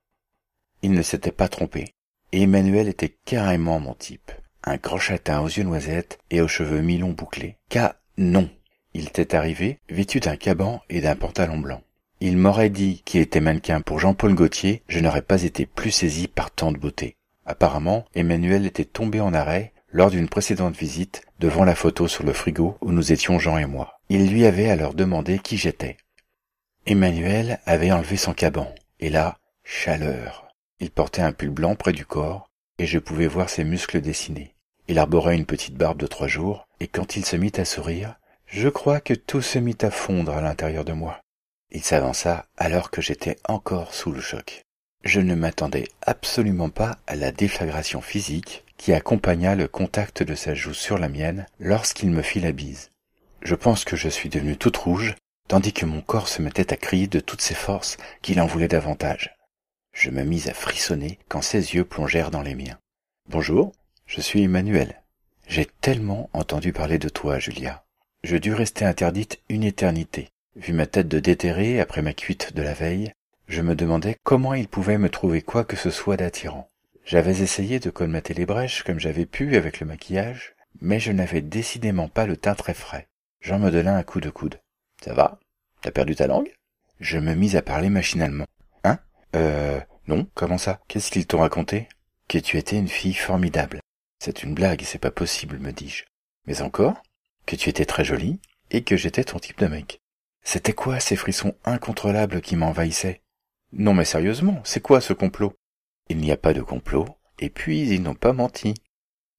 [0.83, 1.87] Il ne s'était pas trompé.
[2.31, 4.31] Emmanuel était carrément mon type
[4.65, 7.57] un grand châtain aux yeux noisettes et aux cheveux mi-longs bouclés.
[7.69, 8.49] Car non,
[8.95, 11.83] il était arrivé, vêtu d'un caban et d'un pantalon blanc.
[12.21, 16.29] Il m'aurait dit qu'il était mannequin pour Jean-Paul Gaultier, je n'aurais pas été plus saisi
[16.29, 17.17] par tant de beauté.
[17.45, 22.33] Apparemment, Emmanuel était tombé en arrêt lors d'une précédente visite devant la photo sur le
[22.33, 24.01] frigo où nous étions Jean et moi.
[24.09, 25.99] Il lui avait alors demandé qui j'étais.
[26.87, 30.49] Emmanuel avait enlevé son caban, et là, chaleur.
[30.81, 34.55] Il portait un pull blanc près du corps, et je pouvais voir ses muscles dessinés.
[34.89, 38.17] Il arborait une petite barbe de trois jours, et quand il se mit à sourire,
[38.47, 41.21] je crois que tout se mit à fondre à l'intérieur de moi.
[41.73, 44.63] Il s'avança alors que j'étais encore sous le choc.
[45.05, 50.55] Je ne m'attendais absolument pas à la déflagration physique qui accompagna le contact de sa
[50.55, 52.91] joue sur la mienne lorsqu'il me fit la bise.
[53.43, 55.15] Je pense que je suis devenue toute rouge,
[55.49, 58.69] tandis que mon corps se mettait à crier de toutes ses forces qu'il en voulait
[58.69, 59.36] davantage.
[59.97, 62.79] Je me mis à frissonner quand ses yeux plongèrent dans les miens.
[63.31, 63.73] Bonjour,
[64.05, 65.03] je suis Emmanuel.
[65.49, 67.83] J'ai tellement entendu parler de toi, Julia.
[68.23, 70.29] Je dus rester interdite une éternité.
[70.55, 73.11] Vu ma tête de déterré après ma cuite de la veille,
[73.49, 76.69] je me demandais comment il pouvait me trouver quoi que ce soit d'attirant.
[77.07, 81.41] J'avais essayé de colmater les brèches comme j'avais pu avec le maquillage, mais je n'avais
[81.41, 83.09] décidément pas le teint très frais.
[83.41, 84.61] Jean me donna un coup de coude.
[85.03, 85.41] Ça va?
[85.81, 86.53] T'as perdu ta langue?
[87.01, 88.45] Je me mis à parler machinalement.
[89.37, 89.81] Euh...
[90.09, 90.81] Non, comment ça?
[90.89, 91.89] Qu'est-ce qu'ils t'ont raconté?
[92.29, 93.81] Que tu étais une fille formidable.
[94.19, 96.05] C'est une blague, c'est pas possible, me dis-je.
[96.47, 97.03] Mais encore,
[97.45, 100.01] que tu étais très jolie et que j'étais ton type de mec.
[100.43, 103.23] C'était quoi ces frissons incontrôlables qui m'envahissaient?
[103.73, 105.53] Non mais sérieusement, c'est quoi ce complot?
[106.09, 107.07] Il n'y a pas de complot,
[107.41, 108.75] et puis ils n'ont pas menti.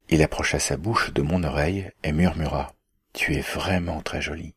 [0.10, 2.74] Il approcha sa bouche de mon oreille et murmura.
[3.14, 4.54] Tu es vraiment très jolie.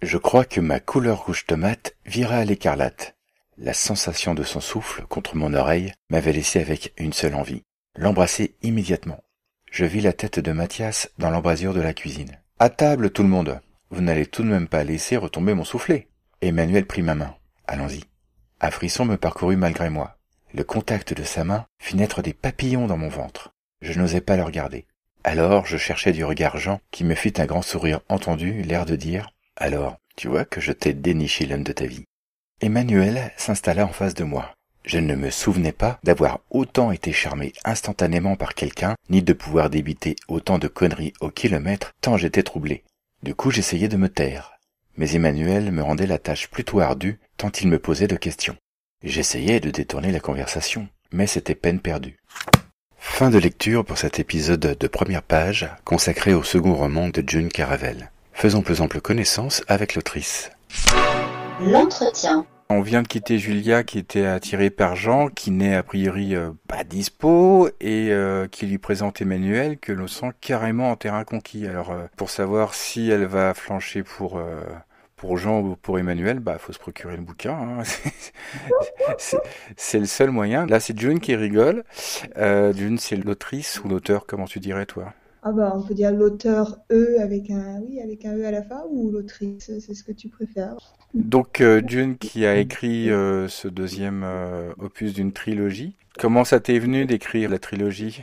[0.00, 3.16] Je crois que ma couleur rouge tomate vira à l'écarlate.
[3.62, 7.62] La sensation de son souffle contre mon oreille m'avait laissé avec une seule envie,
[7.94, 9.22] l'embrasser immédiatement.
[9.70, 12.40] Je vis la tête de Mathias dans l'embrasure de la cuisine.
[12.58, 13.60] À table, tout le monde.
[13.90, 16.08] Vous n'allez tout de même pas laisser retomber mon soufflet.
[16.40, 17.34] Emmanuel prit ma main.
[17.66, 18.04] Allons-y.
[18.62, 20.16] Un frisson me parcourut malgré moi.
[20.54, 23.52] Le contact de sa main fit naître des papillons dans mon ventre.
[23.82, 24.86] Je n'osais pas le regarder.
[25.22, 28.96] Alors je cherchais du regard Jean qui me fit un grand sourire entendu, l'air de
[28.96, 32.06] dire Alors, tu vois que je t'ai déniché l'homme de ta vie.
[32.62, 34.52] Emmanuel s'installa en face de moi.
[34.84, 39.70] Je ne me souvenais pas d'avoir autant été charmé instantanément par quelqu'un, ni de pouvoir
[39.70, 42.84] débiter autant de conneries au kilomètre, tant j'étais troublé.
[43.22, 44.52] Du coup, j'essayais de me taire.
[44.98, 48.56] Mais Emmanuel me rendait la tâche plutôt ardue, tant il me posait de questions.
[49.02, 52.18] J'essayais de détourner la conversation, mais c'était peine perdue.
[52.98, 57.48] Fin de lecture pour cet épisode de première page consacré au second roman de June
[57.48, 58.10] Caravel.
[58.34, 60.50] Faisons plus ample connaissance avec l'autrice.
[61.60, 62.46] L'entretien.
[62.68, 66.50] On vient de quitter Julia qui était attirée par Jean, qui n'est a priori euh,
[66.68, 71.66] pas dispo, et euh, qui lui présente Emmanuel que l'on sent carrément en terrain conquis.
[71.66, 74.40] Alors euh, pour savoir si elle va flancher pour
[75.20, 77.52] pour Jean ou pour Emmanuel, bah faut se procurer le bouquin.
[77.52, 77.82] Hein.
[79.76, 80.64] c'est le seul moyen.
[80.64, 81.84] Là, c'est June qui rigole.
[82.38, 85.12] Euh, June, c'est l'autrice ou l'auteur, comment tu dirais toi?
[85.42, 88.62] Ah bah on peut dire l'auteur E avec un oui avec un E à la
[88.62, 90.76] fin ou l'autrice, c'est ce que tu préfères.
[91.14, 95.96] Donc euh, June qui a écrit euh, ce deuxième euh, opus d'une trilogie.
[96.18, 98.22] Comment ça t'est venu d'écrire la trilogie?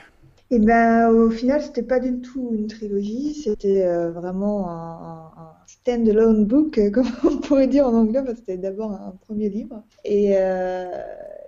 [0.49, 6.45] Eh ben au final c'était pas du tout une trilogie, c'était vraiment un, un, stand-alone
[6.45, 9.83] book comme on pourrait dire en anglais parce que c'était d'abord un premier livre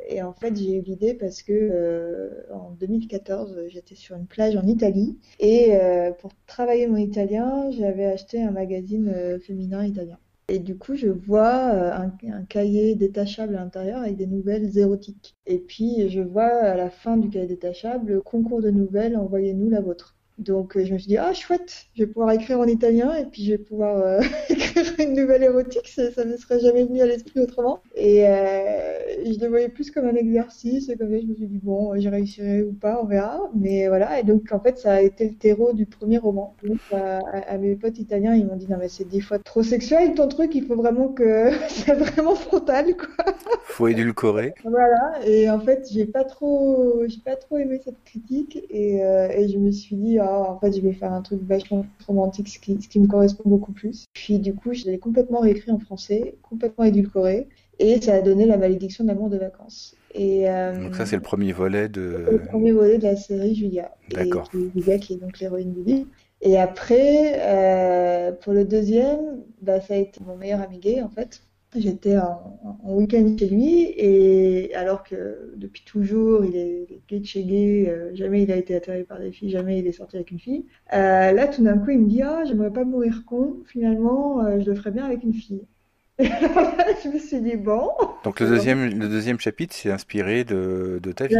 [0.09, 4.55] et en fait, j'ai eu l'idée parce que euh, en 2014, j'étais sur une plage
[4.57, 10.17] en Italie et euh, pour travailler mon italien, j'avais acheté un magazine euh, féminin italien.
[10.49, 15.37] Et du coup, je vois un, un cahier détachable à l'intérieur avec des nouvelles érotiques.
[15.45, 19.79] Et puis, je vois à la fin du cahier détachable, concours de nouvelles, envoyez-nous la
[19.79, 20.17] vôtre.
[20.39, 23.25] Donc euh, je me suis dit, ah chouette, je vais pouvoir écrire en italien et
[23.25, 27.01] puis je vais pouvoir euh, écrire une nouvelle érotique, ça, ça me serait jamais venu
[27.01, 27.81] à l'esprit autrement.
[27.95, 31.59] Et euh, je le voyais plus comme un exercice, comme ça je me suis dit,
[31.61, 33.49] bon, j'y réussirai ou pas, on verra.
[33.53, 36.55] Mais voilà, et donc en fait ça a été le terreau du premier roman.
[36.63, 40.13] Donc à, mes potes italiens, ils m'ont dit, non mais c'est des fois trop sexuel
[40.13, 43.33] ton truc, il faut vraiment que c'est vraiment frontal quoi.
[43.65, 44.53] Faut édulcorer.
[44.63, 49.49] Voilà, et en fait j'ai pas trop, j'ai pas trop aimé cette critique et, et
[49.49, 52.81] je me suis dit, en fait, je vais faire un truc vachement romantique, ce qui,
[52.81, 54.05] ce qui me correspond beaucoup plus.
[54.13, 57.47] Puis du coup, je l'ai complètement réécrit en français, complètement édulcoré,
[57.79, 59.95] et ça a donné la malédiction de l'amour de vacances.
[60.13, 62.25] Et, euh, donc ça, c'est le premier volet de...
[62.31, 63.91] Le premier volet de la série Julia.
[64.09, 64.49] D'accord.
[64.51, 66.07] Julia qui est donc l'héroïne du livre.
[66.41, 71.09] Et après, euh, pour le deuxième, bah, ça a été mon meilleur ami gay, en
[71.09, 71.41] fait.
[71.75, 77.25] J'étais en, en week-end chez lui et alors que depuis toujours il est, gay de
[77.25, 80.15] chez gay, euh, jamais il a été attiré par des filles, jamais il est sorti
[80.15, 80.65] avec une fille.
[80.93, 84.59] Euh, là tout d'un coup il me dit ah j'aimerais pas mourir con, finalement euh,
[84.61, 85.61] je le ferais bien avec une fille.
[86.19, 87.91] Et je me suis dit bon.
[88.23, 91.35] Donc le deuxième le deuxième chapitre c'est inspiré de, de ta vie.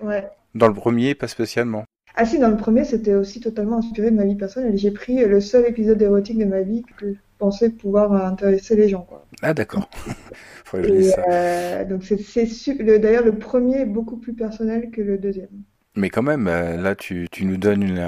[0.00, 0.26] Ouais.
[0.54, 1.84] Dans le premier pas spécialement.
[2.14, 4.78] Ah si dans le premier c'était aussi totalement inspiré de ma vie personnelle.
[4.78, 9.02] J'ai pris le seul épisode érotique de ma vie que pensais pouvoir intéresser les gens.
[9.02, 9.26] Quoi.
[9.42, 9.88] Ah d'accord.
[10.74, 15.64] euh, donc c'est d'ailleurs le premier est beaucoup plus personnel que le deuxième.
[15.96, 17.98] Mais quand même, euh, là tu, tu nous donnes une,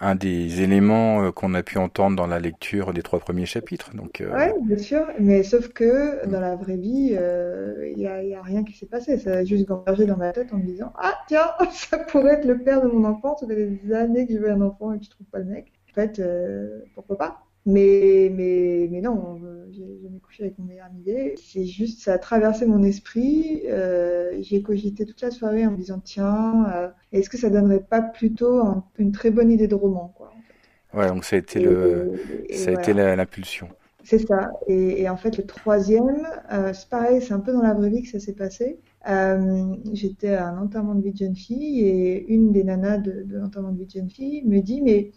[0.00, 3.94] un, des éléments euh, qu'on a pu entendre dans la lecture des trois premiers chapitres.
[3.94, 4.30] Donc, euh...
[4.34, 8.64] Oui, bien sûr, mais sauf que dans la vraie vie, il euh, n'y a, rien
[8.64, 9.16] qui s'est passé.
[9.18, 12.44] Ça a juste gambergé dans ma tête en me disant Ah tiens, ça pourrait être
[12.44, 13.36] le père de mon enfant.
[13.36, 15.46] Ça fait des années que je veux un enfant et que je trouve pas le
[15.46, 15.72] mec.
[15.90, 16.22] En fait,
[16.94, 17.47] pourquoi pas?
[17.68, 19.38] Mais, mais, mais non,
[19.70, 21.04] j'ai jamais couché avec mon meilleur ami
[21.36, 23.62] C'est juste, ça a traversé mon esprit.
[23.68, 27.84] Euh, j'ai cogité toute la soirée en me disant, tiens, euh, est-ce que ça donnerait
[27.84, 28.62] pas plutôt
[28.98, 30.32] une très bonne idée de roman, quoi.
[30.94, 32.14] Ouais, donc ça a été le,
[32.50, 33.68] ça a été l'impulsion.
[34.02, 34.50] C'est ça.
[34.66, 37.90] Et, et, en fait, le troisième, euh, c'est pareil, c'est un peu dans la vraie
[37.90, 38.80] vie que ça s'est passé.
[39.10, 43.24] Euh, J'étais à un enterrement de vie de jeune fille et une des nanas de,
[43.24, 45.10] de l'enterrement de vie de jeune fille me dit, mais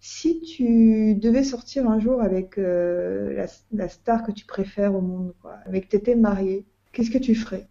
[0.00, 5.34] si tu devais sortir un jour avec euh, la, star que tu préfères au monde,
[5.40, 7.66] quoi, avec t'étais mariée, qu'est-ce que tu ferais?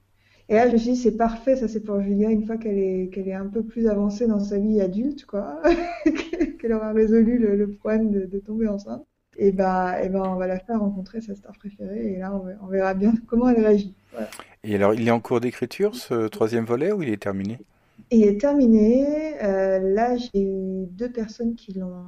[0.48, 2.78] Et là, je me suis dit, c'est parfait, ça c'est pour Julia, une fois qu'elle
[2.78, 5.62] est, qu'elle est un peu plus avancée dans sa vie adulte, quoi,
[6.60, 9.06] qu'elle aura résolu le, problème de, tomber enceinte.
[9.38, 12.68] Et ben, et ben, on va la faire rencontrer sa star préférée, et là, on,
[12.68, 13.96] verra bien comment elle réagit.
[14.64, 17.60] Et alors, il est en cours d'écriture, ce troisième volet, ou il est terminé?
[18.12, 19.36] Est terminé.
[19.44, 22.06] Euh, là, j'ai eu deux personnes qui l'ont,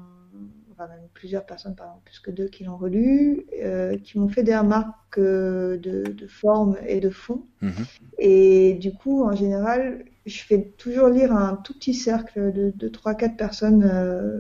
[0.72, 4.44] enfin même plusieurs personnes, pardon, plus que deux qui l'ont relu, euh, qui m'ont fait
[4.44, 7.44] des remarques euh, de, de, forme et de fond.
[7.62, 7.72] Mhm.
[8.20, 12.90] Et du coup, en général, je fais toujours lire un tout petit cercle de, de
[12.90, 13.86] 3-4 personnes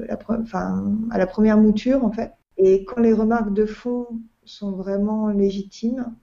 [0.07, 2.31] la, enfin, à la première mouture, en fait.
[2.57, 4.07] Et quand les remarques de fond
[4.43, 6.13] sont vraiment légitimes,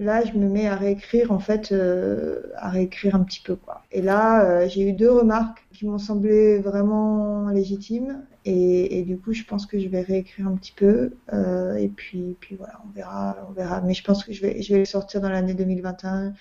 [0.00, 3.82] là, je me mets à réécrire en fait, euh, à réécrire un petit peu quoi.
[3.92, 9.18] Et là, euh, j'ai eu deux remarques qui m'ont semblé vraiment légitimes et, et, du
[9.18, 12.80] coup, je pense que je vais réécrire un petit peu euh, et puis, puis voilà,
[12.86, 13.80] on verra, on verra.
[13.80, 16.34] Mais je pense que je vais, je vais le sortir dans l'année 2021.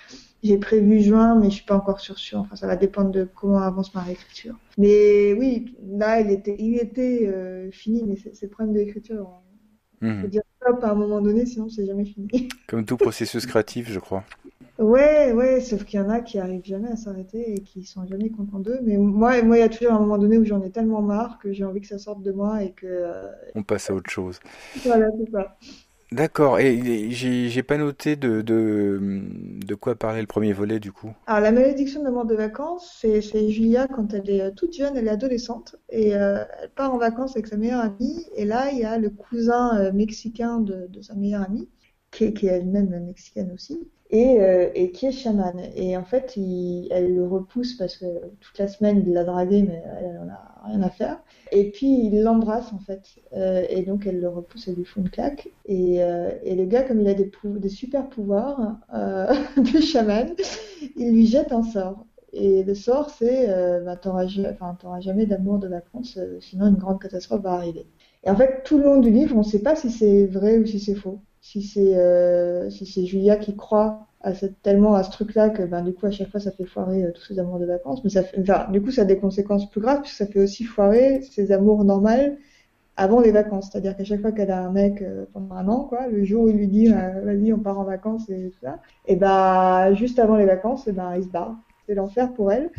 [0.43, 2.39] J'ai prévu juin, mais je suis pas encore sûre sûr.
[2.39, 4.55] Enfin, ça va dépendre de comment avance ma réécriture.
[4.77, 9.29] Mais oui, là, il était, il était euh, fini, mais c'est le problème de l'écriture.
[10.01, 12.49] Il faut dire stop à un moment donné, sinon c'est jamais fini.
[12.67, 14.23] Comme tout processus créatif, je crois.
[14.79, 18.07] Ouais, ouais, sauf qu'il y en a qui arrivent jamais à s'arrêter et qui sont
[18.07, 18.79] jamais contents d'eux.
[18.81, 21.37] Mais moi, moi, il y a toujours un moment donné où j'en ai tellement marre
[21.37, 22.87] que j'ai envie que ça sorte de moi et que.
[22.87, 24.39] Euh, On passe à autre chose.
[24.83, 25.55] Voilà, c'est ça.
[26.13, 31.11] D'accord, et j'ai pas noté de, de, quoi parlait le premier volet du coup.
[31.25, 34.95] Alors la malédiction de mort de vacances, c'est Julia quand elle est euh, toute jeune,
[34.95, 38.69] elle est adolescente, et euh, elle part en vacances avec sa meilleure amie, et là
[38.71, 41.67] il y a le cousin euh, mexicain de, sa meilleure amie,
[42.11, 43.79] qui est elle-même mexicaine aussi,
[44.13, 45.59] et, euh, et, qui est chaman.
[45.75, 46.37] Et en fait,
[46.91, 48.05] elle le repousse parce que
[48.39, 51.19] toute la semaine, il l'a dragué, mais elle n'en a rien à faire.
[51.51, 53.01] Et puis, il l'embrasse, en fait.
[53.35, 55.49] Euh, et donc, elle le repousse, elle lui fout une claque.
[55.65, 60.35] Et, euh, et le gars, comme il a des, super pouvoirs de chaman,
[60.95, 62.05] il lui jette un sort.
[62.33, 63.47] Et le sort, c'est
[63.83, 64.27] bah, t'auras
[64.99, 67.87] jamais d'amour de vacances, sinon une grande catastrophe va arriver.
[68.23, 70.57] Et en fait, tout le long du livre, on ne sait pas si c'est vrai
[70.57, 74.95] ou si c'est faux si c'est euh, si c'est Julia qui croit à cette, tellement
[74.95, 77.21] à ce truc-là que ben du coup à chaque fois ça fait foirer euh, tous
[77.25, 79.81] ses amours de vacances, mais ça fait, enfin, du coup ça a des conséquences plus
[79.81, 82.37] graves puisque ça fait aussi foirer ses amours normales
[82.95, 85.83] avant les vacances, c'est-à-dire qu'à chaque fois qu'elle a un mec euh, pendant un an,
[85.83, 88.79] quoi, le jour où il lui dit vas-y on part en vacances et tout ça,
[89.05, 92.71] et ben juste avant les vacances, et ben il se barre, c'est l'enfer pour elle.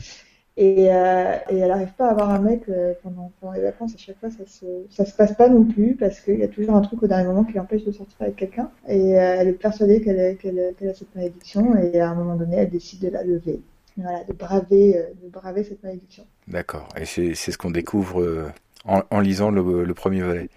[0.56, 3.94] Et, euh, et elle n'arrive pas à avoir un mec euh, pendant, pendant, les vacances.
[3.94, 6.48] À chaque fois, ça se, ça se passe pas non plus parce qu'il y a
[6.48, 8.70] toujours un truc au dernier moment qui l'empêche de sortir avec quelqu'un.
[8.86, 12.36] Et euh, elle est persuadée qu'elle qu'elle qu a cette malédiction et à un moment
[12.36, 13.60] donné, elle décide de la lever.
[13.96, 16.24] Voilà, de braver, de braver cette malédiction.
[16.46, 16.88] D'accord.
[16.96, 18.52] Et c'est ce qu'on découvre
[18.84, 20.48] en, en, lisant le, le premier volet.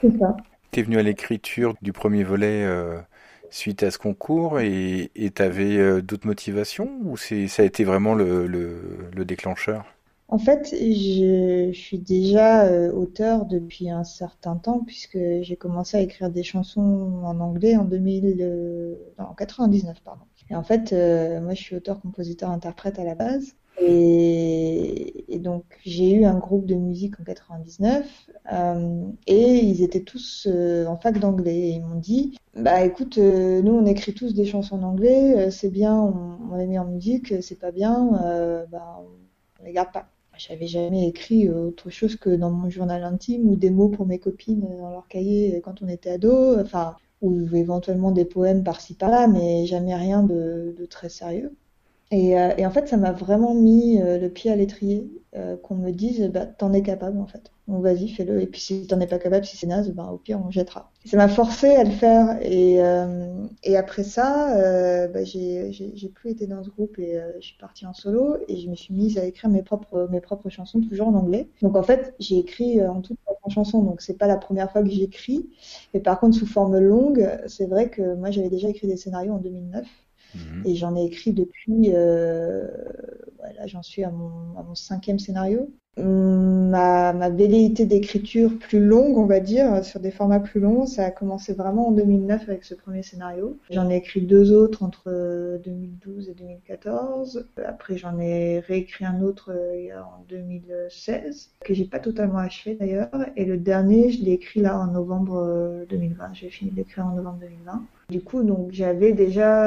[0.00, 0.36] C'est ça.
[0.70, 2.64] Tu es venu à l'écriture du premier volet
[3.50, 8.14] suite à ce concours et tu avais euh, d'autres motivations ou ça a été vraiment
[8.14, 9.84] le, le, déclencheur?
[10.28, 16.00] En fait, je, suis déjà euh, auteur depuis un certain temps puisque j'ai commencé à
[16.00, 20.24] écrire des chansons en anglais en 2000, euh, en 99 pardon.
[20.50, 23.54] Et en fait, moi je suis auteur, compositeur, interprète à la base.
[23.80, 28.06] Et, et, donc j'ai eu un groupe de musique en 99
[28.52, 33.18] euh, et ils étaient tous euh, en fac d'anglais et ils m'ont dit bah écoute
[33.18, 36.66] euh, nous on écrit tous des chansons en anglais euh, c'est bien on, on, les
[36.68, 38.10] met en musique c'est pas bien
[38.70, 39.02] bah
[39.60, 40.06] on les garde pas.
[40.36, 44.18] J'avais jamais écrit autre chose que dans mon journal intime ou des mots pour mes
[44.18, 49.26] copines dans leur cahier quand on était ado enfin ou éventuellement des poèmes par-ci par-là
[49.26, 51.56] mais jamais rien de, de très sérieux
[52.14, 55.56] et, euh, et, en fait, ça m'a vraiment mis euh, le pied à l'étrier, euh,
[55.56, 57.50] qu'on me dise, bah, t'en es capable en fait.
[57.66, 58.40] Donc vas-y, fais-le.
[58.40, 60.92] Et puis si t'en es pas capable, si c'est naze, bah, au pire, on jettera.
[61.04, 62.38] ça m'a forcé à le faire.
[62.40, 62.78] Et,
[63.76, 68.36] après ça, bah, j'ai plus été dans ce groupe et je suis partie en solo
[68.46, 71.48] et je me suis mise à écrire mes propres, mes propres chansons, toujours en anglais.
[71.62, 74.84] Donc en fait, j'ai écrit en toute en chansons, donc c'est pas la première fois
[74.84, 75.50] que j'écris.
[75.94, 79.32] Et par contre, sous forme longue, c'est vrai que moi j'avais déjà écrit des scénarios
[79.32, 79.84] en 2009.
[80.34, 80.62] Mhm.
[80.66, 82.66] Et j'en ai écrit depuis, euh,
[83.38, 85.70] voilà, j'en suis à mon, cinquième scénario
[86.02, 91.04] ma, ma velléité d'écriture plus longue, on va dire, sur des formats plus longs, ça
[91.04, 93.58] a commencé vraiment en 2009 avec ce premier scénario.
[93.70, 97.46] J'en ai écrit deux autres entre 2012 et 2014.
[97.64, 103.10] Après, j'en ai réécrit un autre euh, en 2016, que j'ai pas totalement achevé d'ailleurs.
[103.36, 106.24] Et le dernier, je l'ai écrit là en novembre 2020.
[106.24, 107.84] Euh, j'ai fini d'écrire en novembre 2020.
[108.10, 109.64] Du coup, donc j'avais déjà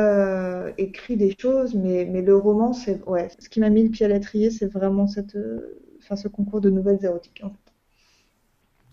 [0.68, 3.90] euh, écrit des choses, mais, mais le roman, c'est ouais, ce qui m'a mis le
[3.90, 5.38] pied à l'étrier, c'est vraiment cette
[6.16, 7.44] ce concours de nouvelles érotiques.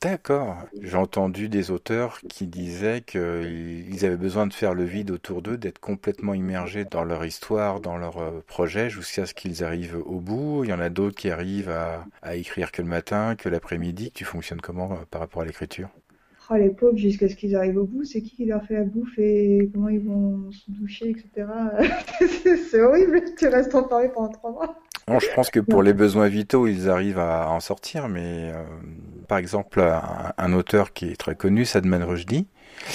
[0.00, 0.56] D'accord.
[0.82, 5.56] J'ai entendu des auteurs qui disaient qu'ils avaient besoin de faire le vide autour d'eux,
[5.56, 10.20] d'être complètement immergés dans leur histoire, dans leur euh, projet, jusqu'à ce qu'ils arrivent au
[10.20, 10.62] bout.
[10.64, 14.10] Il y en a d'autres qui arrivent à, à écrire que le matin, que l'après-midi.
[14.12, 15.88] Tu fonctionnes comment euh, par rapport à l'écriture?
[16.50, 18.84] Oh, les pauvres, jusqu'à ce qu'ils arrivent au bout, c'est qui qui leur fait la
[18.84, 21.48] bouffe et comment ils vont se doucher, etc.
[22.70, 24.78] c'est horrible, tu restes enfermé pendant trois mois.
[25.08, 28.62] Non, je pense que pour les besoins vitaux, ils arrivent à en sortir, mais euh,
[29.28, 29.82] par exemple,
[30.38, 32.46] un, auteur qui est très connu, Sadman Rushdie,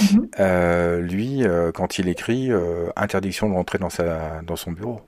[0.01, 0.27] mhm.
[0.39, 2.49] euh, lui, euh, quand il écrit,
[2.95, 5.01] interdiction de rentrer dans, sa, dans son bureau.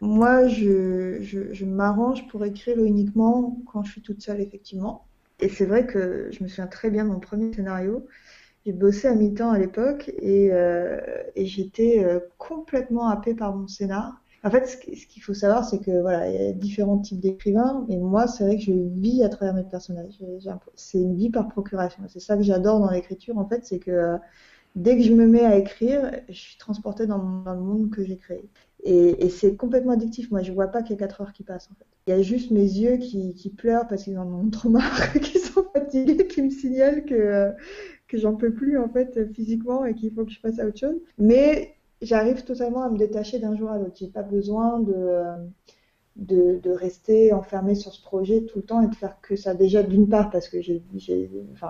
[0.00, 5.06] Moi, je, je, je m'arrange pour écrire uniquement quand je suis toute seule, effectivement.
[5.44, 8.06] Et c'est vrai que je me souviens très bien de mon premier scénario.
[8.64, 10.98] J'ai bossé à mi-temps à l'époque et, euh,
[11.36, 14.22] j'étais euh, complètement happée par mon scénar.
[14.42, 17.86] En fait, ce qu'il faut savoir, c'est que voilà, il y a différents types d'écrivains,
[17.90, 20.18] et moi, c'est vrai que je vis à travers mes personnages.
[20.76, 22.02] C'est une vie par procuration.
[22.08, 24.16] C'est ça que j'adore dans l'écriture, en fait, c'est que euh,
[24.76, 28.16] dès que je me mets à écrire, je suis transportée dans le monde que j'ai
[28.16, 28.48] créé.
[28.84, 30.30] Et, c'est complètement addictif.
[30.30, 31.86] Moi, je vois pas qu'il y a 4 heures qui passent, en fait.
[32.06, 35.40] Il y a juste mes yeux qui, pleurent parce qu'ils en ont trop marre, qu'ils
[35.40, 37.52] sont fatigués, qui me signalent que,
[38.08, 40.78] que j'en peux plus, en fait, physiquement et qu'il faut que je passe à autre
[40.78, 41.00] chose.
[41.16, 43.96] Mais j'arrive totalement à me détacher d'un jour à l'autre.
[43.98, 45.48] J'ai pas besoin de,
[46.16, 49.54] de, rester enfermé sur ce projet tout le temps et de faire que ça.
[49.54, 50.74] Déjà, d'une part, parce que je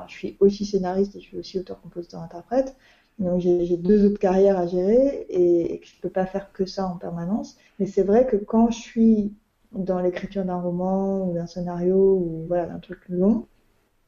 [0.09, 2.77] suis aussi scénariste et je suis aussi auteur, compositeur, interprète.
[3.19, 6.97] Donc j'ai deux autres carrières à gérer et, je peux pas faire que ça en
[6.97, 7.57] permanence.
[7.79, 9.35] Mais c'est vrai que quand je suis
[9.73, 13.47] dans l'écriture d'un roman ou d'un scénario ou voilà d'un truc long,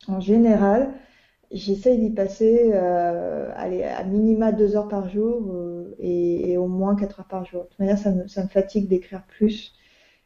[0.08, 0.92] en général,
[1.52, 6.96] j'essaye d'y passer euh, allez, à minima deux heures par jour euh, et, au moins
[6.96, 7.64] quatre heures par jour.
[7.64, 9.74] De toute manière, ça me, fatigue d'écrire plus.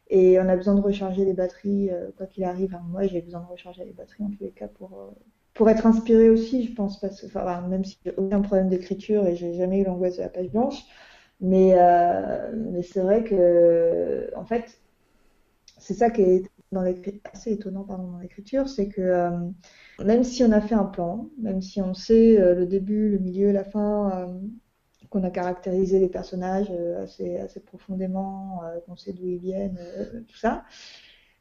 [0.09, 2.77] Et on a besoin de recharger les batteries, euh, quoi qu'il arrive.
[2.89, 4.91] moi, j'ai besoin de recharger les batteries en tous les cas pour,
[5.61, 9.37] pour être inspiré aussi, je pense, parce que, même si j'ai aucun problème d'écriture et
[9.37, 10.87] j'ai jamais eu l'angoisse de la page blanche,
[11.39, 14.81] mais, euh, c'est vrai que, en fait,
[15.77, 16.51] c'est ça qui est
[17.31, 19.31] assez étonnant dans l'écriture, c'est que euh,
[20.03, 23.19] même si on a fait un plan, même si on sait euh, le début, le
[23.19, 24.41] milieu, la fin,
[25.11, 29.79] qu'on a caractérisé les personnages assez profondément, qu'on sait d'où ils viennent,
[30.27, 30.65] tout ça,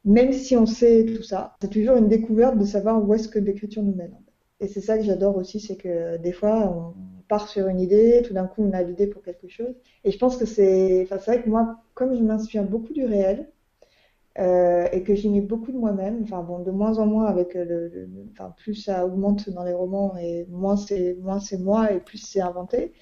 [0.04, 3.38] même si on sait tout ça, c'est toujours une découverte de savoir où est-ce que
[3.38, 4.14] l'écriture nous mène.
[4.60, 6.94] Et c'est ça que j'adore aussi, c'est que des fois, on
[7.28, 9.74] part sur une idée, tout d'un coup, on a l'idée pour quelque chose.
[10.04, 13.04] Et je pense que c'est, enfin, c'est vrai que moi, comme je m'inspire beaucoup du
[13.04, 13.50] réel,
[14.38, 17.54] euh, et que j'y mets beaucoup de moi-même, enfin bon, de moins en moins avec
[17.54, 21.98] le, enfin, plus ça augmente dans les romans et moins c'est, moins c'est moi et
[22.00, 22.92] plus c'est inventé.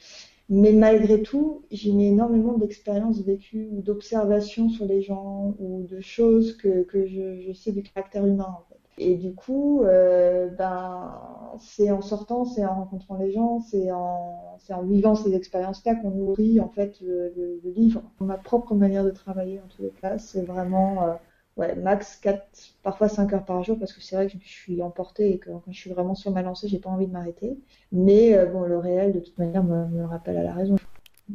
[0.50, 6.00] Mais malgré tout, j'y mets énormément d'expériences vécues ou d'observations sur les gens ou de
[6.00, 8.78] choses que, que je, je sais du caractère humain en fait.
[9.00, 11.14] Et du coup, euh, ben,
[11.60, 15.94] c'est en sortant, c'est en rencontrant les gens, c'est en, c'est en vivant ces expériences-là
[15.96, 18.02] qu'on nourrit en fait le, le, le, livre.
[18.20, 21.14] Ma propre manière de travailler en tous les cas, c'est vraiment euh,
[21.58, 22.40] ouais, max 4,
[22.82, 25.50] parfois 5 heures par jour, parce que c'est vrai que je suis emportée et que
[25.50, 27.58] quand je suis vraiment sur ma lancée, j'ai pas envie de m'arrêter.
[27.92, 30.76] Mais euh, bon, le réel, de toute manière, me, me rappelle à la raison.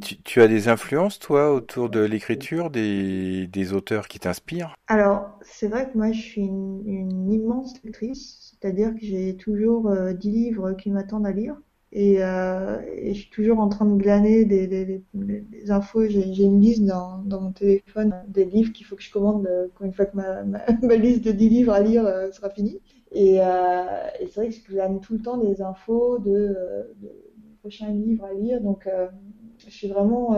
[0.02, 4.74] Tu, tu, as des influences, toi, autour de l'écriture, des, des, auteurs qui t'inspirent?
[4.88, 9.90] Alors, c'est vrai que moi, je suis une, une immense lectrice, c'est-à-dire que j'ai toujours
[9.90, 11.56] euh, 10 livres qui m'attendent à lire.
[11.96, 16.08] Et, euh, et, je suis toujours en train de glaner des, des, des, des infos.
[16.08, 19.68] J'ai une liste dans, dans, mon téléphone des livres qu'il faut que je commande euh,
[19.76, 20.66] quand une fois que ma, ma,
[20.96, 22.82] liste de 10 livres à lire euh, sera finie.
[23.12, 26.84] Et, euh, et c'est vrai que je glane tout le temps des infos de, euh,
[27.00, 28.60] de, de prochains livres à lire.
[28.60, 28.90] Donc,
[29.60, 30.36] je suis vraiment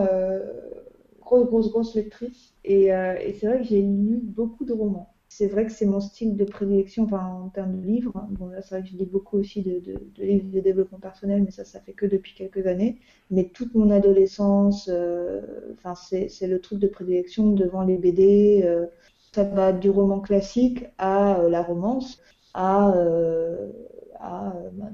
[1.20, 2.54] grosse, grosse, grosse lectrice.
[2.64, 6.00] Et, et c'est vrai que j'ai lu beaucoup de romans c'est vrai que c'est mon
[6.00, 8.26] style de prédilection enfin, en termes de livres.
[8.30, 9.82] Bon, là, c'est vrai que je lis beaucoup aussi de,
[10.16, 12.98] livres de développement personnel, mais ça, ça fait que depuis quelques années.
[13.30, 18.62] Mais toute mon adolescence, euh, enfin, c'est le truc de prédilection devant les BD.
[18.64, 18.86] Euh,
[19.34, 22.18] ça va du roman classique à euh, la romance,
[22.54, 23.70] à, euh,
[24.18, 24.86] à bah,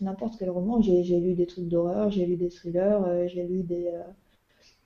[0.00, 0.80] n'importe quel roman.
[0.80, 4.02] J'ai lu des trucs d'horreur, j'ai lu des thrillers, euh, j'ai lu des, euh,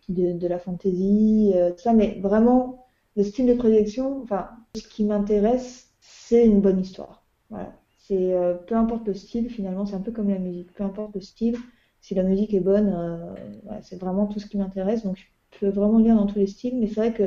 [0.08, 2.86] de, de, la fantasy, tout ça, mais vraiment
[3.16, 7.26] le style de prédilection, enfin, ce qui m'intéresse, c'est une bonne histoire.
[7.50, 7.72] Voilà.
[7.98, 10.72] C'est euh, peu importe le style, finalement, c'est un peu comme la musique.
[10.72, 11.56] Peu importe le style,
[12.00, 15.04] si la musique est bonne, euh, voilà, c'est vraiment tout ce qui m'intéresse.
[15.04, 17.24] Donc, je peux vraiment lire dans tous les styles, mais c'est vrai que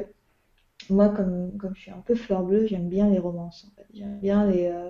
[0.90, 3.66] moi, comme, comme je suis un peu fleur bleue, j'aime bien les romances.
[3.72, 3.88] En fait.
[3.94, 4.90] J'aime bien les, euh,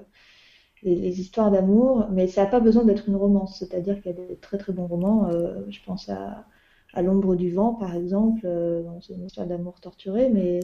[0.84, 3.60] les, les, histoires d'amour, mais ça n'a pas besoin d'être une romance.
[3.60, 5.30] C'est-à-dire qu'il y a des très très bons romans.
[5.30, 6.46] Euh, je pense à
[6.96, 8.42] à l'ombre du vent, par exemple.
[8.46, 10.62] Euh, c'est une histoire d'amour torturé, mais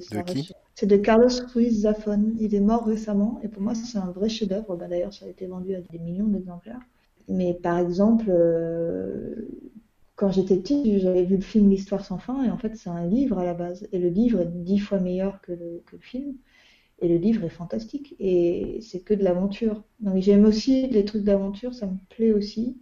[0.75, 2.33] c'est de Carlos Ruiz Zafón.
[2.39, 4.75] Il est mort récemment, et pour moi, c'est un vrai chef-d'œuvre.
[4.75, 6.81] Bah, D'ailleurs, ça a été vendu à des millions d'exemplaires.
[7.27, 9.47] Mais par exemple, euh,
[10.15, 13.05] quand j'étais petite, j'avais vu le film L'Histoire sans fin, et en fait, c'est un
[13.07, 13.87] livre à la base.
[13.91, 16.35] Et le livre est dix fois meilleur que le, film.
[16.99, 18.15] Et le livre est fantastique.
[18.19, 19.83] Et c'est que de l'aventure.
[19.99, 22.77] Donc j'aime aussi les trucs d'aventure, ça me plaît aussi.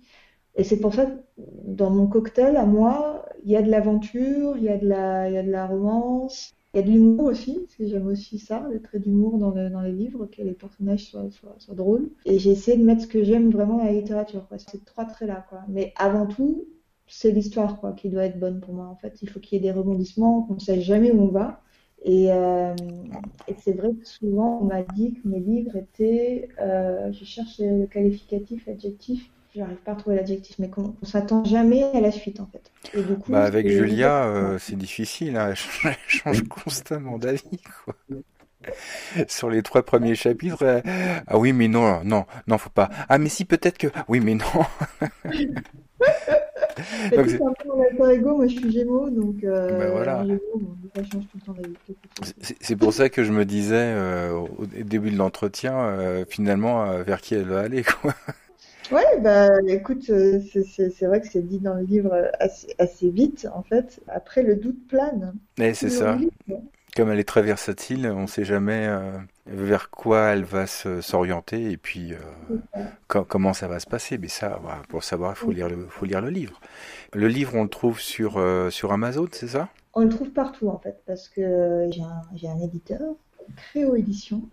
[0.55, 1.19] Et c'est pour ça que
[1.65, 5.51] dans mon cocktail, à moi, il y a de l'aventure, il y y a de
[5.51, 8.99] la romance, il y a de l'humour aussi, parce que j'aime aussi ça, le trait
[8.99, 12.11] d'humour dans, dans les livres, que les personnages soient, soient, drôles.
[12.25, 14.59] Et j'ai essayé de mettre ce que j'aime vraiment dans la littérature, quoi.
[14.59, 15.45] Ces trois traits-là.
[15.67, 16.65] Mais avant tout,
[17.07, 19.19] c'est l'histoire, qui doit être bonne pour moi, en fait.
[19.23, 21.61] Il faut qu'il y ait des rebondissements, qu'on ne sache jamais où on va.
[22.03, 22.75] Et, euh,
[23.47, 27.59] et c'est vrai que souvent, on m'a dit que mes livres étaient, euh, je cherche
[27.59, 32.11] le qualificatif, l'adjectif, j'arrive pas à trouver l'adjectif, mais qu'on on, s'attend jamais à la
[32.11, 32.71] suite en fait.
[32.93, 35.47] Et du coup, bah avec Julia, euh, c'est difficile, hein.
[35.49, 37.61] elle, change, elle change constamment d'avis.
[37.85, 37.95] Quoi.
[39.27, 40.81] Sur les trois premiers chapitres, euh,
[41.27, 42.89] ah oui mais non, non, non, faut pas.
[43.07, 44.45] Ah mais si peut-être que, oui mais non.
[47.15, 50.25] donc, c'est un peu mon alter ego, moi je suis Gémeaux, donc euh, ben voilà.
[52.61, 57.21] C'est pour ça que je me disais euh, au début de l'entretien, euh, finalement, vers
[57.21, 58.13] qui elle va aller, quoi.
[58.91, 63.47] Ouais, bah écoute, euh, c'est vrai que c'est dit dans le livre assez, assez, vite,
[63.53, 64.01] en fait.
[64.07, 65.35] Après, le doute plane.
[65.59, 66.15] Et c'est ça.
[66.15, 66.61] Livre.
[66.95, 68.87] Comme elle est très versatile, on ne sait jamais.
[68.87, 69.11] Euh...
[69.45, 72.13] vers quoi elle va s'orienter et puis
[73.07, 74.17] comment ça va se passer.
[74.17, 74.59] Mais ça,
[74.89, 76.59] pour savoir, il faut lire le, faut lire le livre.
[77.13, 79.69] Le livre, on le trouve sur, sur Amazon, c'est ça?
[79.93, 83.01] On le trouve partout en fait, parce que j'ai un, un, éditeur,
[83.55, 84.43] Créo Édition,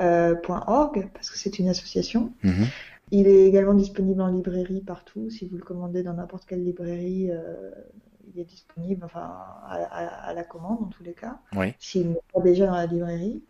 [0.00, 2.32] euh, .org, parce que c'est une association.
[2.42, 2.66] Mhm.
[3.10, 5.28] Il est également disponible en librairie partout.
[5.28, 7.70] Si vous le commandez dans n'importe quelle librairie, euh,
[8.34, 9.34] il est disponible enfin,
[9.66, 11.38] à, à, la commande en tous les cas.
[11.54, 11.74] Oui.
[11.78, 13.42] S'il n'est pas déjà dans la librairie.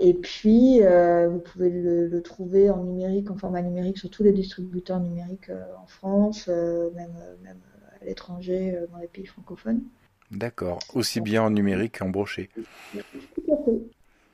[0.00, 4.32] Et puis, euh, vous pouvez le, trouver en numérique, en format numérique, sur tous les
[4.32, 7.58] distributeurs numériques euh, en France, euh, même, même
[8.00, 9.82] à l'étranger, dans les pays francophones.
[10.30, 10.78] D'accord.
[10.94, 12.48] Aussi bien en numérique qu'en brochet.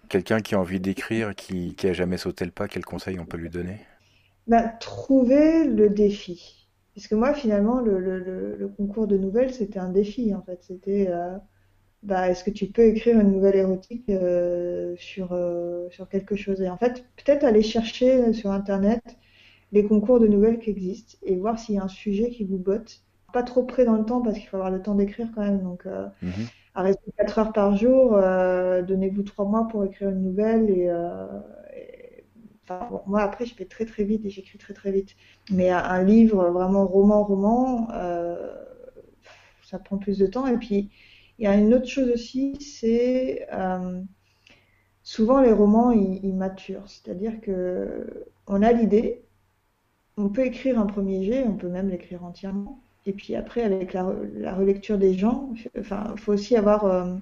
[0.08, 3.24] Quelqu'un qui a envie d'écrire, qui, qui a jamais sauté le pas, quel conseil on
[3.24, 3.78] peut lui donner?
[4.46, 6.68] Bah, Trouver le défi.
[6.94, 10.62] Parce que moi, finalement, le, le, le concours de nouvelles, c'était un défi, en fait.
[10.62, 11.08] C'était
[12.04, 16.60] bah, est-ce que tu peux écrire une nouvelle érotique euh, sur, euh, sur quelque chose?
[16.60, 19.02] Et en fait, peut-être aller chercher sur Internet
[19.72, 22.58] les concours de nouvelles qui existent et voir s'il y a un sujet qui vous
[22.58, 23.00] botte.
[23.32, 25.62] Pas trop près dans le temps parce qu'il faut avoir le temps d'écrire quand même.
[25.62, 26.46] Donc, euh, mhm.
[26.74, 28.12] arrêtez 4 heures par jour,
[28.86, 30.90] donnez-vous 3 mois pour écrire une nouvelle et,
[32.66, 35.16] Enfin, moi après je fais très très vite et j'écris très très vite.
[35.50, 37.88] Mais un livre vraiment roman roman,
[39.64, 40.88] ça prend plus de temps et puis
[41.38, 44.00] il y a une autre chose aussi, c'est euh,
[45.02, 49.22] souvent les romans ils, maturent, c'est-à-dire que on a l'idée,
[50.16, 53.92] on peut écrire un premier jet, on peut même l'écrire entièrement, et puis après avec
[53.92, 54.04] la,
[54.54, 57.16] relecture des gens, enfin faut aussi avoir euh,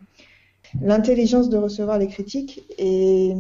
[0.82, 3.34] l'intelligence de recevoir les critiques et,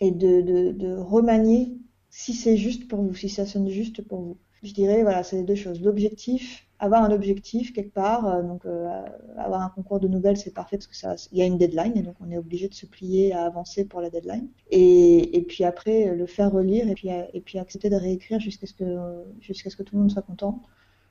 [0.00, 1.72] de remanier
[2.10, 4.36] si c'est juste pour vous, si ça sonne juste pour vous.
[4.62, 8.26] Je dirais voilà, c'est les deux choses, l'objectif avoir un objectif quelque part.
[8.26, 9.02] Euh, donc, euh,
[9.36, 11.96] avoir un concours de nouvelles, c'est parfait parce que ça, il y a une deadline
[11.96, 14.48] et donc on est obligé de se plier à avancer pour la deadline.
[14.70, 18.66] Et, et puis après, le faire relire et puis, et puis accepter de réécrire jusqu'à
[18.66, 20.62] ce que, jusqu'à ce que tout le monde soit content.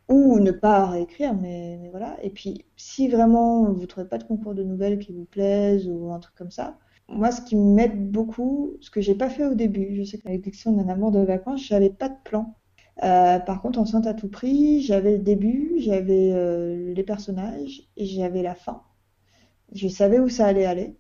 [0.10, 2.18] Ou ne pas réécrire, mais, mais voilà.
[2.24, 6.12] Et puis, si vraiment vous trouvez pas de concours de nouvelles qui vous plaisent ou
[6.12, 6.78] un truc comme ça,
[7.10, 10.42] moi, ce qui m'aide beaucoup, ce que j'ai pas fait au début, je sais qu'avec
[10.42, 12.56] Dixon, un amour de vacances, j'avais pas de plan.
[13.04, 18.06] Euh, par contre, Enceinte à tout prix, j'avais le début, j'avais euh, les personnages et
[18.06, 18.84] j'avais la fin.
[19.74, 20.98] Je savais où ça allait aller,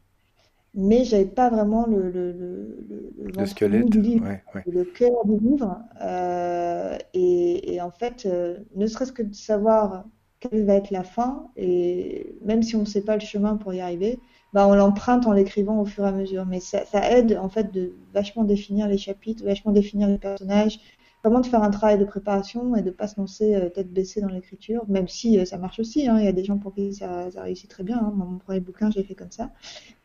[0.74, 4.26] mais j'avais pas vraiment le, le, le, le, squelette, du livre,
[4.66, 5.80] le cœur du livre.
[6.02, 10.06] Euh, et, et, en fait, euh, ne serait-ce que de savoir
[10.39, 13.74] quelle va être la fin, et même si on ne sait pas le chemin pour
[13.74, 14.20] y arriver,
[14.54, 16.45] bah on l'emprunte en l'écrivant au fur et à mesure.
[16.45, 20.80] Mais ça, ça aide en fait de vachement définir les chapitres, vachement définir les personnages,
[21.24, 24.22] vraiment de faire un travail de préparation et de pas se lancer euh, tête baissée
[24.22, 26.07] dans l'écriture, même si euh, ça marche aussi.
[26.07, 26.17] Hein.
[26.20, 27.97] Il y a des gens pour qui ça, ça réussit très bien.
[27.97, 28.13] Hein.
[28.15, 29.51] Mon premier bouquin, j'ai fait comme ça.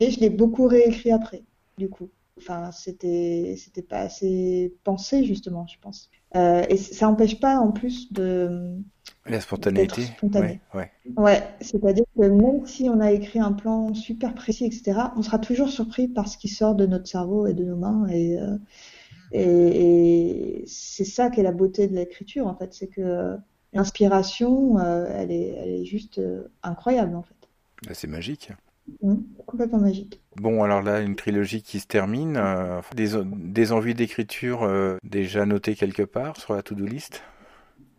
[0.01, 1.43] Et je l'ai beaucoup réécrit après,
[1.79, 2.11] du coup.
[2.37, 6.11] Enfin, c'était c'était pas assez pensé justement, je pense.
[6.35, 8.77] Euh, et ça n'empêche pas en plus de
[9.27, 10.03] la spontanéité.
[10.03, 10.61] Spontané.
[10.75, 11.23] Ouais, ouais.
[11.23, 15.39] ouais c'est-à-dire que même si on a écrit un plan super précis, etc., on sera
[15.39, 18.07] toujours surpris par ce qui sort de notre cerveau et de nos mains.
[18.09, 18.57] Et, euh,
[19.35, 23.37] et, c'est ça qui est la beauté de l'écriture, en fait, c'est que
[23.73, 27.35] l'inspiration, euh, elle, est, elle est juste euh, incroyable, en fait.
[27.87, 28.53] Bah, c'est magique.
[29.03, 29.17] Mmh,
[29.47, 30.21] complètement magique.
[30.37, 32.37] Bon, alors là, une trilogie qui se termine.
[32.37, 34.69] Euh, des, des, envies d'écriture
[35.03, 37.23] déjà notées quelque part sur la to-do list?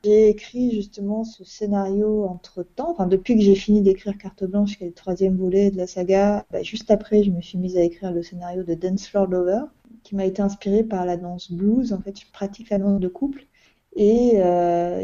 [0.06, 4.78] J'ai écrit justement ce scénario entre temps, enfin depuis que j'ai fini d'écrire Carte Blanche,
[4.78, 7.76] qui est le troisième volet de la saga, bah, juste après, je me suis mise
[7.76, 9.62] à écrire le scénario de Dance Floor Lover
[10.06, 11.92] qui m'a été inspirée par la danse blues.
[11.92, 13.46] En fait, je pratique la danse de couple.
[13.98, 15.02] Et euh,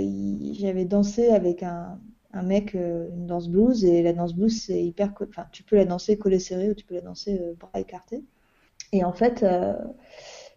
[0.54, 2.00] j'avais dansé avec un,
[2.34, 3.84] un mec euh, une danse blues.
[3.84, 5.14] Et la danse blues, c'est hyper.
[5.28, 8.24] Enfin, tu peux la danser collée serrée ou tu peux la danser euh, bras écartés.
[8.94, 9.74] Et en fait, euh,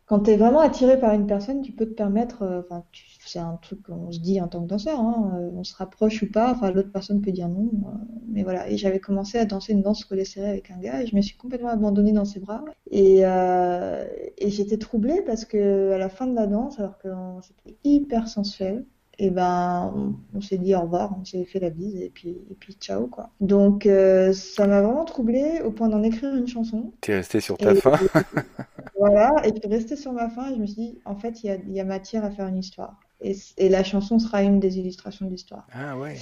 [0.06, 2.42] quand tu es vraiment attiré par une personne, tu peux te permettre.
[2.42, 2.84] Euh, enfin,
[3.26, 6.22] c'est un truc qu'on se dit en tant que danseur, hein, euh, on se rapproche
[6.22, 7.90] ou pas, enfin l'autre personne peut dire non, euh,
[8.28, 8.68] mais voilà.
[8.70, 11.70] Et j'avais commencé à danser une danse serrée avec un gars je me suis complètement
[11.70, 14.04] abandonnée dans ses bras et, euh,
[14.38, 17.08] et j'étais troublée parce que à la fin de la danse, alors que
[17.42, 18.84] c'était hyper sensuel,
[19.18, 22.54] et ben on, s'est dit au revoir, on s'est fait la bise et puis et
[22.58, 23.30] puis ciao quoi.
[23.40, 26.92] Donc ça m'a vraiment troublée au point d'en écrire une chanson.
[27.00, 27.98] T'es restée sur ta fin.
[28.98, 31.46] voilà, et puis restée sur ma fin et je me suis dit en fait il
[31.46, 32.98] y a, y a matière à faire une histoire.
[33.24, 35.66] Et, la chanson sera une des illustrations de l'histoire.
[35.72, 36.16] Ah ouais.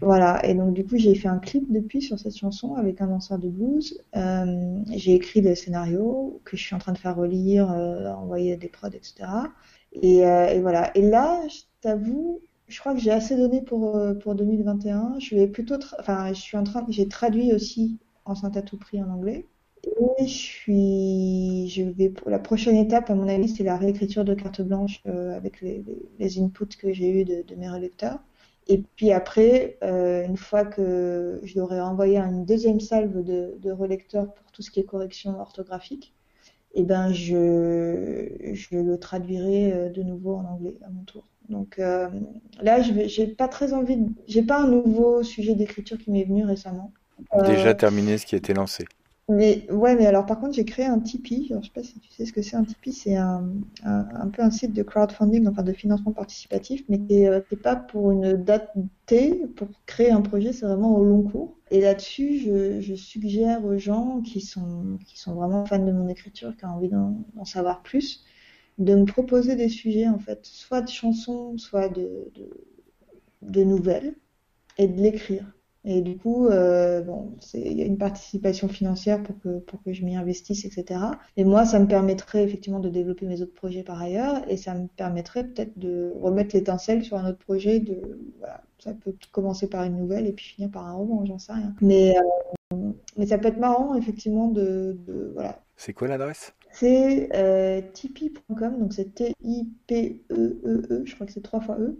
[0.00, 3.08] Voilà, et donc du coup j'ai fait un clip depuis sur cette chanson avec un
[3.08, 4.02] danseur de blues.
[4.16, 8.56] Euh, j'ai écrit des scénarios que je suis en train de faire relire, euh, envoyer
[8.56, 9.28] des prods, etc.
[9.92, 10.90] Et, euh, et, voilà.
[10.96, 11.40] Et là,
[11.82, 15.18] t'avoue, je crois que j'ai assez donné pour euh, pour 2021.
[15.18, 19.02] Je vais plutôt, enfin, je suis en train, j'ai traduit aussi Enceinte à tout prix
[19.02, 19.46] en anglais.
[19.84, 24.24] Et je suis, je vais pour la prochaine étape, à mon avis, c'est la réécriture
[24.24, 28.20] de carte blanche euh, avec les, inputs que j'ai eu de, mes relecteurs.
[28.68, 33.72] Et puis après, euh, une fois que je leur ai envoyé une deuxième salve de,
[33.72, 36.14] relecteurs pour tout ce qui est correction orthographique,
[36.74, 41.26] eh ben je, je le traduirai euh, de nouveau en anglais à mon tour.
[41.48, 42.08] Donc euh,
[42.60, 44.08] là, je j'ai pas très envie, de...
[44.26, 46.92] j'ai pas un nouveau sujet d'écriture qui m'est venu récemment.
[47.44, 48.84] Déjà euh, terminé ce qui a été lancé.
[49.32, 51.48] Mais ouais, mais alors par contre, j'ai créé un Tipeee.
[51.48, 52.92] Je sais pas si tu sais ce que c'est un Tipeee.
[52.92, 53.50] C'est un,
[53.84, 57.76] un, un, peu un site de crowdfunding, enfin de financement participatif, mais qui n'est pas
[57.76, 58.72] pour une date
[59.06, 59.46] T.
[59.56, 61.56] Pour créer un projet, c'est vraiment au long cours.
[61.70, 66.08] Et là-dessus, je, je, suggère aux gens qui sont qui sont vraiment fans de mon
[66.08, 68.24] écriture, qui ont envie d'en savoir plus,
[68.78, 72.50] de me proposer des sujets en fait, soit de chansons, soit de, de,
[73.42, 74.14] de nouvelles,
[74.78, 75.44] et de l'écrire.
[75.84, 79.92] Et du coup, euh, bon, il y a une participation financière pour que, pour que
[79.92, 81.00] je m'y investisse, etc.
[81.36, 84.74] Et moi, ça me permettrait effectivement de développer mes autres projets par ailleurs, et ça
[84.74, 87.80] me permettrait peut-être de remettre l'étincelle sur un autre projet.
[87.80, 88.00] De,
[88.38, 91.52] voilà, ça peut commencer par une nouvelle et puis finir par un roman, j'en sais
[91.52, 91.74] rien.
[91.80, 92.16] Mais,
[92.72, 95.60] euh, mais ça peut être marrant, effectivement, de, de voilà.
[95.76, 96.54] C'est quoi l'adresse?
[96.70, 101.98] C'est euh, tipeee.com, donc c'est T-I-P-E-E-E, -E -E, je crois que c'est trois fois E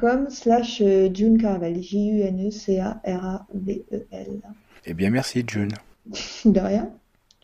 [0.00, 4.40] com slash June Caravel, J-U-N-E-C-A-R-A-V-E-L.
[4.86, 5.72] Eh bien, merci June.
[6.44, 6.90] De rien.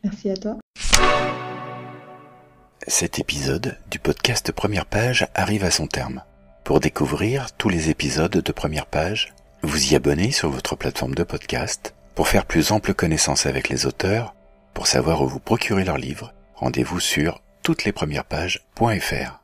[0.02, 0.58] Merci à toi.
[2.86, 6.22] Cet épisode du podcast Première Page arrive à son terme.
[6.64, 11.24] Pour découvrir tous les épisodes de Première Page, vous y abonnez sur votre plateforme de
[11.24, 11.94] podcast.
[12.14, 14.34] Pour faire plus ample connaissance avec les auteurs,
[14.74, 19.43] pour savoir où vous procurer leurs livres, rendez-vous sur toutes les premières pages.fr.